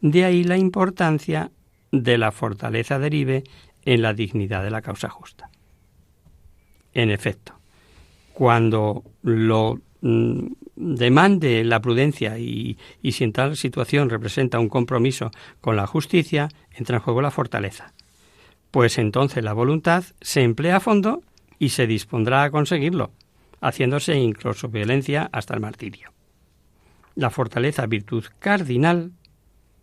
De 0.00 0.24
ahí 0.24 0.44
la 0.44 0.56
importancia 0.56 1.50
de 1.90 2.18
la 2.18 2.30
fortaleza 2.32 2.98
derive 2.98 3.44
en 3.84 4.02
la 4.02 4.14
dignidad 4.14 4.62
de 4.62 4.70
la 4.70 4.82
causa 4.82 5.08
justa. 5.08 5.50
En 6.92 7.10
efecto, 7.10 7.54
cuando 8.34 9.04
lo 9.22 9.80
mm, 10.00 10.46
demande 10.78 11.64
la 11.64 11.80
prudencia 11.80 12.38
y, 12.38 12.78
y, 13.02 13.12
si 13.12 13.24
en 13.24 13.32
tal 13.32 13.56
situación 13.56 14.10
representa 14.10 14.60
un 14.60 14.68
compromiso 14.68 15.30
con 15.60 15.76
la 15.76 15.86
justicia, 15.86 16.48
entra 16.72 16.96
en 16.96 17.02
juego 17.02 17.20
la 17.20 17.32
fortaleza. 17.32 17.92
Pues 18.70 18.98
entonces 18.98 19.42
la 19.42 19.52
voluntad 19.52 20.04
se 20.20 20.42
emplea 20.42 20.76
a 20.76 20.80
fondo 20.80 21.22
y 21.58 21.70
se 21.70 21.86
dispondrá 21.86 22.44
a 22.44 22.50
conseguirlo, 22.50 23.10
haciéndose 23.60 24.14
incluso 24.16 24.68
violencia 24.68 25.28
hasta 25.32 25.54
el 25.54 25.60
martirio. 25.60 26.12
La 27.14 27.30
fortaleza 27.30 27.86
virtud 27.86 28.24
cardinal 28.38 29.12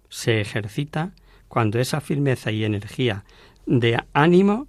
se 0.10 0.40
ejercita 0.40 1.12
cuando 1.50 1.80
esa 1.80 2.00
firmeza 2.00 2.52
y 2.52 2.64
energía 2.64 3.26
de 3.66 4.00
ánimo 4.14 4.68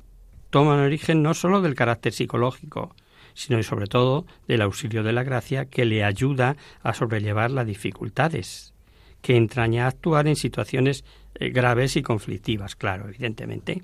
toman 0.51 0.81
origen 0.81 1.23
no 1.23 1.35
sólo 1.35 1.61
del 1.61 1.75
carácter 1.75 2.13
psicológico, 2.13 2.95
sino 3.37 3.59
y 3.59 3.63
sobre 3.63 3.87
todo 3.87 4.25
del 4.49 4.63
auxilio 4.63 5.03
de 5.03 5.13
la 5.13 5.23
gracia 5.23 5.67
que 5.67 5.85
le 5.85 6.03
ayuda 6.03 6.57
a 6.83 6.95
sobrellevar 6.95 7.51
las 7.51 7.67
dificultades, 7.67 8.73
que 9.21 9.37
entraña 9.37 9.85
a 9.85 9.89
actuar 9.89 10.27
en 10.27 10.37
situaciones 10.37 11.05
eh, 11.35 11.51
graves 11.51 11.97
y 11.97 12.03
conflictivas, 12.03 12.77
claro, 12.77 13.09
evidentemente. 13.09 13.83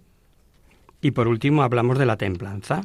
Y 1.03 1.11
por 1.11 1.29
último 1.29 1.63
hablamos 1.63 1.99
de 1.99 2.07
la 2.07 2.17
templanza. 2.17 2.81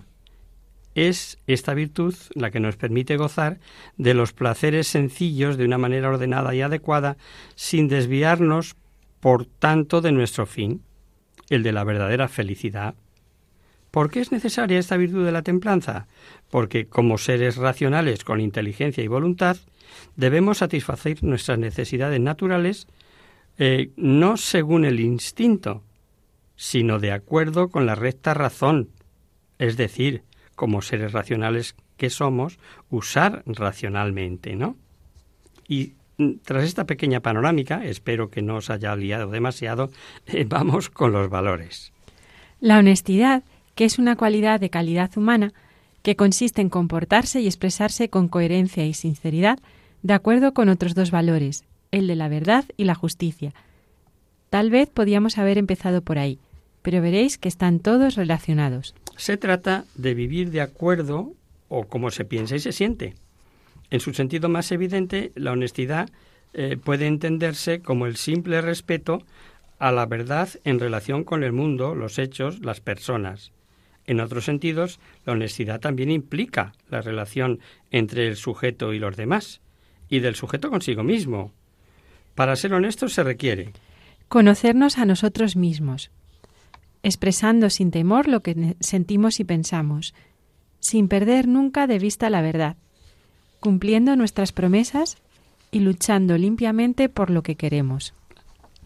Es 0.93 1.37
esta 1.47 1.73
virtud 1.73 2.15
la 2.33 2.51
que 2.51 2.59
nos 2.59 2.75
permite 2.75 3.15
gozar 3.15 3.59
de 3.95 4.13
los 4.13 4.33
placeres 4.33 4.87
sencillos 4.87 5.55
de 5.55 5.63
una 5.63 5.77
manera 5.77 6.09
ordenada 6.09 6.53
y 6.53 6.61
adecuada, 6.61 7.15
sin 7.55 7.87
desviarnos, 7.87 8.75
por 9.21 9.45
tanto, 9.45 10.01
de 10.01 10.11
nuestro 10.11 10.45
fin, 10.45 10.81
el 11.49 11.63
de 11.63 11.71
la 11.71 11.85
verdadera 11.85 12.27
felicidad. 12.27 12.95
¿Por 13.91 14.09
qué 14.09 14.19
es 14.19 14.31
necesaria 14.31 14.79
esta 14.79 14.97
virtud 14.97 15.25
de 15.25 15.31
la 15.31 15.41
templanza? 15.41 16.07
Porque 16.49 16.85
como 16.85 17.17
seres 17.17 17.57
racionales 17.57 18.23
con 18.23 18.41
inteligencia 18.41 19.03
y 19.03 19.07
voluntad, 19.07 19.57
debemos 20.15 20.59
satisfacer 20.59 21.23
nuestras 21.23 21.57
necesidades 21.57 22.19
naturales 22.19 22.87
eh, 23.57 23.91
no 23.95 24.37
según 24.37 24.85
el 24.85 24.99
instinto, 24.99 25.83
sino 26.55 26.99
de 26.99 27.11
acuerdo 27.11 27.69
con 27.69 27.85
la 27.85 27.95
recta 27.95 28.33
razón, 28.33 28.89
es 29.57 29.77
decir, 29.77 30.23
como 30.55 30.81
seres 30.81 31.11
racionales 31.11 31.75
que 31.97 32.09
somos, 32.09 32.59
usar 32.89 33.43
racionalmente, 33.47 34.55
¿no? 34.55 34.75
Y 35.67 35.93
mm, 36.17 36.33
tras 36.43 36.63
esta 36.65 36.85
pequeña 36.85 37.21
panorámica, 37.21 37.83
espero 37.83 38.29
que 38.29 38.43
no 38.43 38.57
os 38.57 38.69
haya 38.69 38.95
liado 38.95 39.29
demasiado, 39.29 39.89
eh, 40.27 40.45
vamos 40.47 40.89
con 40.89 41.11
los 41.11 41.29
valores. 41.29 41.91
La 42.59 42.77
honestidad, 42.77 43.43
que 43.77 43.85
es 43.85 43.99
una 43.99 44.15
cualidad 44.15 44.59
de 44.59 44.71
calidad 44.71 45.15
humana, 45.17 45.53
que 46.01 46.15
consiste 46.15 46.63
en 46.63 46.69
comportarse 46.69 47.41
y 47.41 47.45
expresarse 47.45 48.09
con 48.09 48.27
coherencia 48.27 48.87
y 48.87 48.95
sinceridad, 48.95 49.59
de 50.01 50.13
acuerdo 50.15 50.55
con 50.55 50.67
otros 50.69 50.95
dos 50.95 51.11
valores, 51.11 51.63
el 51.91 52.07
de 52.07 52.15
la 52.15 52.27
verdad 52.27 52.65
y 52.75 52.85
la 52.85 52.95
justicia. 52.95 53.53
Tal 54.49 54.71
vez 54.71 54.89
podíamos 54.89 55.37
haber 55.37 55.59
empezado 55.59 56.01
por 56.01 56.17
ahí, 56.17 56.39
pero 56.81 57.03
veréis 57.03 57.37
que 57.37 57.49
están 57.49 57.79
todos 57.79 58.15
relacionados. 58.15 58.95
Se 59.15 59.37
trata 59.37 59.85
de 59.93 60.15
vivir 60.15 60.49
de 60.49 60.61
acuerdo 60.61 61.33
o 61.69 61.83
como 61.83 62.09
se 62.09 62.25
piensa 62.25 62.55
y 62.55 62.59
se 62.59 62.71
siente. 62.71 63.13
En 63.91 63.99
su 63.99 64.11
sentido 64.15 64.49
más 64.49 64.71
evidente, 64.71 65.31
la 65.35 65.51
honestidad 65.51 66.09
eh, 66.55 66.77
puede 66.83 67.05
entenderse 67.05 67.81
como 67.81 68.07
el 68.07 68.15
simple 68.15 68.59
respeto 68.61 69.21
a 69.77 69.91
la 69.91 70.07
verdad 70.07 70.49
en 70.63 70.79
relación 70.79 71.23
con 71.23 71.43
el 71.43 71.51
mundo, 71.51 71.93
los 71.93 72.17
hechos, 72.17 72.65
las 72.65 72.81
personas. 72.81 73.51
En 74.07 74.19
otros 74.21 74.45
sentidos, 74.45 74.99
la 75.25 75.33
honestidad 75.33 75.79
también 75.79 76.09
implica 76.09 76.73
la 76.89 77.01
relación 77.01 77.59
entre 77.91 78.27
el 78.27 78.37
sujeto 78.37 78.93
y 78.93 78.99
los 78.99 79.15
demás, 79.15 79.61
y 80.09 80.19
del 80.19 80.35
sujeto 80.35 80.69
consigo 80.69 81.03
mismo. 81.03 81.51
Para 82.33 82.55
ser 82.55 82.73
honesto 82.73 83.09
se 83.09 83.23
requiere 83.23 83.73
conocernos 84.27 84.97
a 84.97 85.05
nosotros 85.05 85.55
mismos, 85.55 86.11
expresando 87.03 87.69
sin 87.69 87.91
temor 87.91 88.27
lo 88.27 88.41
que 88.41 88.75
sentimos 88.79 89.39
y 89.39 89.43
pensamos, 89.43 90.13
sin 90.79 91.07
perder 91.07 91.47
nunca 91.47 91.87
de 91.87 91.99
vista 91.99 92.29
la 92.29 92.41
verdad, 92.41 92.75
cumpliendo 93.59 94.15
nuestras 94.15 94.51
promesas 94.51 95.17
y 95.71 95.79
luchando 95.79 96.37
limpiamente 96.37 97.09
por 97.09 97.29
lo 97.29 97.41
que 97.41 97.55
queremos. 97.55 98.13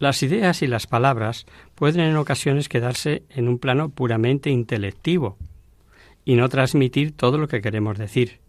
Las 0.02 0.24
ideas 0.24 0.62
y 0.62 0.66
las 0.66 0.88
palabras 0.88 1.46
pueden 1.76 2.00
en 2.00 2.16
ocasiones 2.16 2.68
quedarse 2.68 3.22
en 3.30 3.46
un 3.46 3.60
plano 3.60 3.88
puramente 3.88 4.50
intelectivo 4.50 5.36
y 6.24 6.34
no 6.34 6.48
transmitir 6.48 7.12
todo 7.16 7.38
lo 7.38 7.46
que 7.46 7.60
queremos 7.60 7.98
decir. 7.98 8.40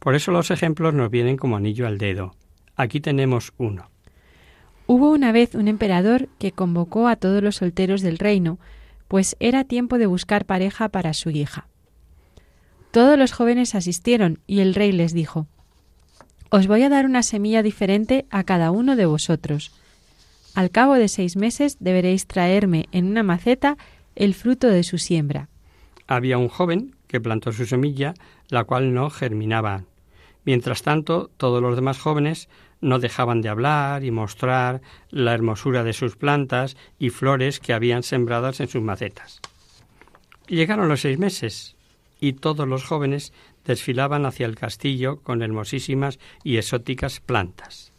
Por 0.00 0.16
eso 0.16 0.32
los 0.32 0.50
ejemplos 0.50 0.94
nos 0.94 1.08
vienen 1.08 1.36
como 1.36 1.56
anillo 1.56 1.86
al 1.86 1.98
dedo. 1.98 2.34
Aquí 2.74 2.98
tenemos 2.98 3.52
uno. 3.58 3.90
Hubo 4.88 5.12
una 5.12 5.30
vez 5.30 5.54
un 5.54 5.68
emperador 5.68 6.28
que 6.40 6.50
convocó 6.50 7.06
a 7.06 7.14
todos 7.14 7.44
los 7.44 7.54
solteros 7.54 8.02
del 8.02 8.18
reino 8.18 8.58
pues 9.06 9.36
era 9.38 9.62
tiempo 9.62 9.98
de 9.98 10.06
buscar 10.06 10.46
pareja 10.46 10.88
para 10.88 11.14
su 11.14 11.30
hija. 11.30 11.68
Todos 12.90 13.16
los 13.16 13.30
jóvenes 13.30 13.76
asistieron 13.76 14.40
y 14.48 14.58
el 14.58 14.74
rey 14.74 14.90
les 14.90 15.12
dijo 15.12 15.46
Os 16.50 16.66
voy 16.66 16.82
a 16.82 16.88
dar 16.88 17.06
una 17.06 17.22
semilla 17.22 17.62
diferente 17.62 18.26
a 18.30 18.42
cada 18.42 18.72
uno 18.72 18.96
de 18.96 19.06
vosotros. 19.06 19.70
Al 20.58 20.72
cabo 20.72 20.94
de 20.94 21.06
seis 21.06 21.36
meses 21.36 21.76
deberéis 21.78 22.26
traerme 22.26 22.88
en 22.90 23.06
una 23.06 23.22
maceta 23.22 23.76
el 24.16 24.34
fruto 24.34 24.66
de 24.66 24.82
su 24.82 24.98
siembra. 24.98 25.48
Había 26.08 26.36
un 26.36 26.48
joven 26.48 26.96
que 27.06 27.20
plantó 27.20 27.52
su 27.52 27.64
semilla, 27.64 28.14
la 28.48 28.64
cual 28.64 28.92
no 28.92 29.08
germinaba. 29.08 29.84
Mientras 30.44 30.82
tanto, 30.82 31.30
todos 31.36 31.62
los 31.62 31.76
demás 31.76 32.00
jóvenes 32.00 32.48
no 32.80 32.98
dejaban 32.98 33.40
de 33.40 33.50
hablar 33.50 34.02
y 34.02 34.10
mostrar 34.10 34.82
la 35.10 35.32
hermosura 35.32 35.84
de 35.84 35.92
sus 35.92 36.16
plantas 36.16 36.76
y 36.98 37.10
flores 37.10 37.60
que 37.60 37.72
habían 37.72 38.02
sembradas 38.02 38.58
en 38.58 38.66
sus 38.66 38.82
macetas. 38.82 39.40
Llegaron 40.48 40.88
los 40.88 41.02
seis 41.02 41.20
meses 41.20 41.76
y 42.18 42.32
todos 42.32 42.66
los 42.66 42.82
jóvenes 42.82 43.32
desfilaban 43.64 44.26
hacia 44.26 44.46
el 44.46 44.56
castillo 44.56 45.20
con 45.20 45.40
hermosísimas 45.42 46.18
y 46.42 46.56
exóticas 46.56 47.20
plantas. 47.20 47.92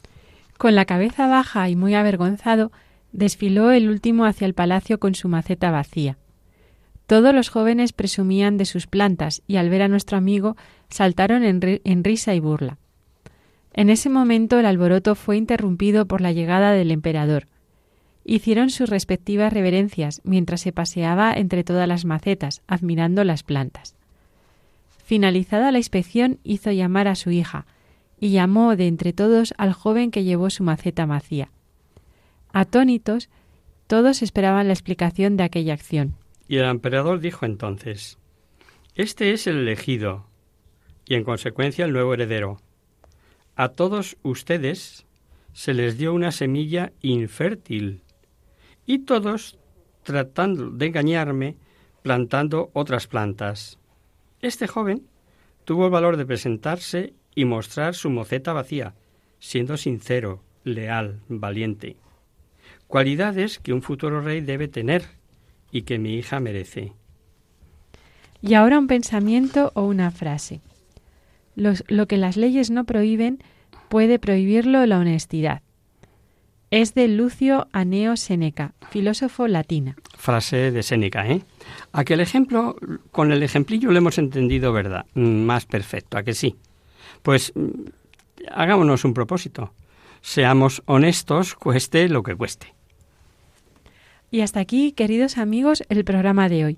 Con 0.59 0.75
la 0.75 0.83
cabeza 0.83 1.25
baja 1.27 1.69
y 1.69 1.77
muy 1.77 1.95
avergonzado, 1.95 2.73
desfiló 3.13 3.71
el 3.71 3.87
último 3.87 4.25
hacia 4.25 4.45
el 4.45 4.53
palacio 4.53 4.99
con 4.99 5.15
su 5.15 5.29
maceta 5.29 5.71
vacía. 5.71 6.17
Todos 7.07 7.33
los 7.33 7.47
jóvenes 7.47 7.93
presumían 7.93 8.57
de 8.57 8.65
sus 8.65 8.85
plantas 8.85 9.41
y 9.47 9.55
al 9.55 9.69
ver 9.69 9.83
a 9.83 9.87
nuestro 9.87 10.17
amigo 10.17 10.57
saltaron 10.89 11.43
en, 11.45 12.03
risa 12.03 12.35
y 12.35 12.41
burla. 12.41 12.77
En 13.71 13.89
ese 13.89 14.09
momento 14.09 14.59
el 14.59 14.65
alboroto 14.65 15.15
fue 15.15 15.37
interrumpido 15.37 16.07
por 16.07 16.19
la 16.19 16.33
llegada 16.33 16.73
del 16.73 16.91
emperador. 16.91 17.47
Hicieron 18.25 18.69
sus 18.69 18.89
respectivas 18.89 19.53
reverencias 19.53 20.19
mientras 20.25 20.59
se 20.59 20.73
paseaba 20.73 21.31
entre 21.31 21.63
todas 21.63 21.87
las 21.87 22.03
macetas, 22.03 22.63
admirando 22.67 23.23
las 23.23 23.43
plantas. 23.43 23.95
Finalizada 25.05 25.71
la 25.71 25.77
inspección, 25.77 26.39
hizo 26.43 26.69
llamar 26.73 27.07
a 27.07 27.15
su 27.15 27.31
hija, 27.31 27.65
y 28.19 28.31
llamó 28.31 28.75
de 28.75 28.87
entre 28.87 29.13
todos 29.13 29.53
al 29.57 29.73
joven 29.73 30.11
que 30.11 30.23
llevó 30.23 30.49
su 30.49 30.63
maceta 30.63 31.05
vacía. 31.05 31.51
Atónitos, 32.51 33.29
todos 33.87 34.21
esperaban 34.21 34.67
la 34.67 34.73
explicación 34.73 35.37
de 35.37 35.43
aquella 35.43 35.73
acción. 35.73 36.15
Y 36.47 36.57
el 36.57 36.65
emperador 36.65 37.19
dijo 37.19 37.45
entonces, 37.45 38.17
Este 38.95 39.31
es 39.31 39.47
el 39.47 39.57
elegido, 39.57 40.25
y 41.05 41.15
en 41.15 41.23
consecuencia 41.23 41.85
el 41.85 41.93
nuevo 41.93 42.13
heredero. 42.13 42.57
A 43.55 43.69
todos 43.69 44.17
ustedes 44.23 45.05
se 45.53 45.73
les 45.73 45.97
dio 45.97 46.13
una 46.13 46.31
semilla 46.31 46.91
infértil, 47.01 48.01
y 48.85 48.99
todos, 48.99 49.59
tratando 50.03 50.71
de 50.71 50.87
engañarme, 50.87 51.57
plantando 52.01 52.71
otras 52.73 53.07
plantas. 53.07 53.77
Este 54.41 54.67
joven 54.67 55.07
tuvo 55.65 55.85
el 55.85 55.91
valor 55.91 56.17
de 56.17 56.25
presentarse 56.25 57.13
y 57.39 57.45
mostrar 57.45 57.95
su 57.95 58.09
moceta 58.09 58.51
vacía, 58.51 58.95
siendo 59.39 59.77
sincero, 59.77 60.43
leal, 60.65 61.21
valiente. 61.29 61.95
Cualidades 62.87 63.59
que 63.59 63.71
un 63.71 63.81
futuro 63.81 64.19
rey 64.19 64.41
debe 64.41 64.67
tener 64.67 65.03
y 65.71 65.83
que 65.83 65.99
mi 65.99 66.15
hija 66.15 66.41
merece. 66.41 66.91
Y 68.41 68.55
ahora 68.55 68.77
un 68.77 68.87
pensamiento 68.87 69.71
o 69.73 69.83
una 69.83 70.11
frase. 70.11 70.59
lo 71.55 72.07
que 72.07 72.17
las 72.17 72.35
leyes 72.35 72.71
no 72.71 72.83
prohíben, 72.83 73.41
puede 73.87 74.19
prohibirlo 74.19 74.85
la 74.85 74.99
honestidad. 74.99 75.61
Es 76.71 76.93
de 76.93 77.07
Lucio 77.07 77.69
Aneo 77.71 78.17
Seneca, 78.17 78.73
filósofo 78.91 79.47
latina. 79.47 79.95
Frase 80.17 80.71
de 80.71 80.83
Séneca, 80.83 81.25
¿eh? 81.25 81.41
Aquel 81.93 82.19
ejemplo, 82.19 82.75
con 83.11 83.31
el 83.31 83.43
ejemplillo 83.43 83.91
lo 83.91 83.97
hemos 83.97 84.17
entendido, 84.17 84.73
¿verdad? 84.73 85.05
Mm, 85.13 85.43
más 85.45 85.65
perfecto, 85.65 86.17
¿a 86.17 86.23
que 86.23 86.33
sí? 86.33 86.57
Pues 87.21 87.53
hagámonos 88.51 89.05
un 89.05 89.13
propósito. 89.13 89.73
Seamos 90.21 90.83
honestos, 90.85 91.55
cueste 91.55 92.09
lo 92.09 92.23
que 92.23 92.35
cueste. 92.35 92.73
Y 94.31 94.41
hasta 94.41 94.59
aquí, 94.59 94.91
queridos 94.91 95.37
amigos, 95.37 95.83
el 95.89 96.03
programa 96.03 96.49
de 96.49 96.65
hoy. 96.65 96.77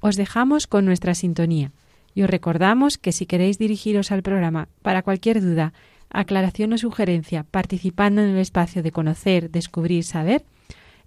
Os 0.00 0.16
dejamos 0.16 0.66
con 0.66 0.84
nuestra 0.84 1.14
sintonía 1.14 1.72
y 2.14 2.22
os 2.22 2.30
recordamos 2.30 2.98
que 2.98 3.12
si 3.12 3.24
queréis 3.24 3.58
dirigiros 3.58 4.12
al 4.12 4.22
programa 4.22 4.68
para 4.82 5.02
cualquier 5.02 5.40
duda, 5.40 5.72
aclaración 6.10 6.72
o 6.74 6.78
sugerencia 6.78 7.44
participando 7.44 8.20
en 8.20 8.30
el 8.30 8.38
espacio 8.38 8.82
de 8.82 8.92
conocer, 8.92 9.50
descubrir, 9.50 10.04
saber, 10.04 10.44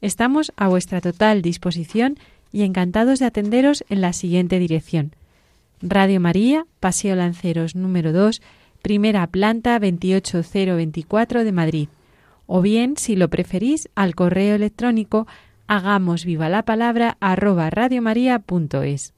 estamos 0.01 0.51
a 0.55 0.67
vuestra 0.67 1.01
total 1.01 1.41
disposición 1.41 2.17
y 2.51 2.63
encantados 2.63 3.19
de 3.19 3.25
atenderos 3.25 3.83
en 3.89 4.01
la 4.01 4.13
siguiente 4.13 4.57
dirección. 4.59 5.11
Radio 5.81 6.19
María, 6.19 6.65
Paseo 6.79 7.15
Lanceros 7.15 7.75
número 7.75 8.13
2, 8.13 8.41
primera 8.85 9.25
planta 9.25 9.79
28024 9.79 11.43
de 11.43 11.51
Madrid. 11.51 11.89
O 12.45 12.61
bien, 12.61 12.97
si 12.97 13.15
lo 13.15 13.31
preferís, 13.31 13.89
al 13.95 14.13
correo 14.13 14.53
electrónico 14.53 15.25
hagamos 15.65 16.23
viva 16.23 16.49
la 16.49 16.65
palabra 16.65 17.17
arroba 17.19 17.71
radiomaria.es. 17.71 19.15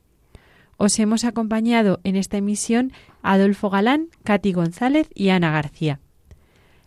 Os 0.78 0.99
hemos 0.99 1.26
acompañado 1.26 1.99
en 2.05 2.15
esta 2.15 2.38
emisión 2.38 2.93
Adolfo 3.24 3.70
Galán, 3.70 4.07
Katy 4.24 4.53
González 4.53 5.09
y 5.13 5.32
Ana 5.32 5.51
García. 5.51 5.99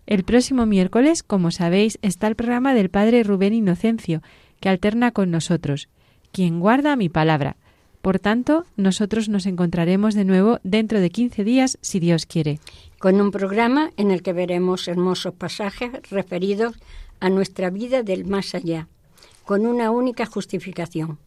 El 0.07 0.25
próximo 0.25 0.65
miércoles, 0.65 1.23
como 1.23 1.51
sabéis, 1.51 1.99
está 2.01 2.29
el 2.29 2.35
programa 2.35 2.73
del 2.73 2.89
Padre 2.89 3.25
Rubén 3.25 3.53
Inocencio, 3.53 4.23
que 4.59 4.71
alterna 4.71 5.11
con 5.11 5.31
nosotros, 5.31 5.91
quien 6.33 6.61
guarda 6.61 6.97
mi 6.97 7.11
palabra. 7.11 7.59
Por 8.03 8.19
tanto, 8.19 8.65
nosotros 8.77 9.29
nos 9.29 9.47
encontraremos 9.47 10.15
de 10.15 10.25
nuevo 10.25 10.59
dentro 10.63 11.01
de 11.01 11.11
15 11.11 11.45
días, 11.45 11.79
si 11.83 12.01
Dios 12.01 12.27
quiere. 12.27 12.61
Con 12.99 13.21
un 13.21 13.31
programa 13.31 13.91
en 13.97 14.11
el 14.11 14.23
que 14.23 14.33
veremos 14.33 14.89
hermosos 14.89 15.35
pasajes 15.35 15.91
referidos 16.11 16.77
a 17.21 17.29
nuestra 17.29 17.71
vida 17.71 18.03
del 18.03 18.25
más 18.25 18.55
allá 18.55 18.89
con 19.51 19.67
una 19.67 19.91
única 19.91 20.27
justificación. 20.27 21.19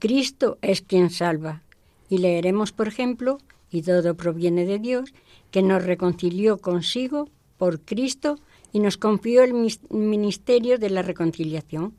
Cristo 0.00 0.58
es 0.62 0.82
quien 0.82 1.10
salva. 1.10 1.62
Y 2.08 2.18
leeremos, 2.18 2.72
por 2.72 2.88
ejemplo, 2.88 3.38
y 3.70 3.82
todo 3.82 4.16
proviene 4.16 4.66
de 4.66 4.80
Dios, 4.80 5.14
que 5.52 5.62
nos 5.62 5.84
reconcilió 5.84 6.58
consigo 6.58 7.28
por 7.58 7.80
Cristo 7.80 8.40
y 8.72 8.80
nos 8.80 8.96
confió 8.96 9.44
el 9.44 9.54
ministerio 9.90 10.76
de 10.76 10.90
la 10.90 11.02
reconciliación. 11.02 11.94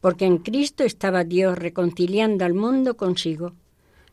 Porque 0.00 0.24
en 0.24 0.38
Cristo 0.38 0.84
estaba 0.84 1.24
Dios 1.24 1.58
reconciliando 1.58 2.44
al 2.44 2.54
mundo 2.54 2.96
consigo, 2.96 3.52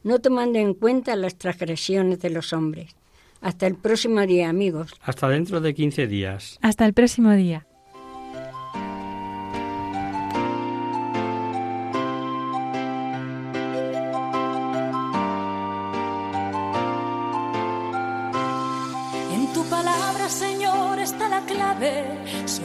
no 0.03 0.19
tomando 0.19 0.59
en 0.59 0.73
cuenta 0.73 1.15
las 1.15 1.37
transgresiones 1.37 2.19
de 2.19 2.29
los 2.29 2.53
hombres. 2.53 2.95
Hasta 3.41 3.67
el 3.67 3.75
próximo 3.75 4.21
día, 4.21 4.49
amigos. 4.49 4.93
Hasta 5.01 5.29
dentro 5.29 5.61
de 5.61 5.73
15 5.73 6.07
días. 6.07 6.57
Hasta 6.61 6.85
el 6.85 6.93
próximo 6.93 7.31
día. 7.33 7.67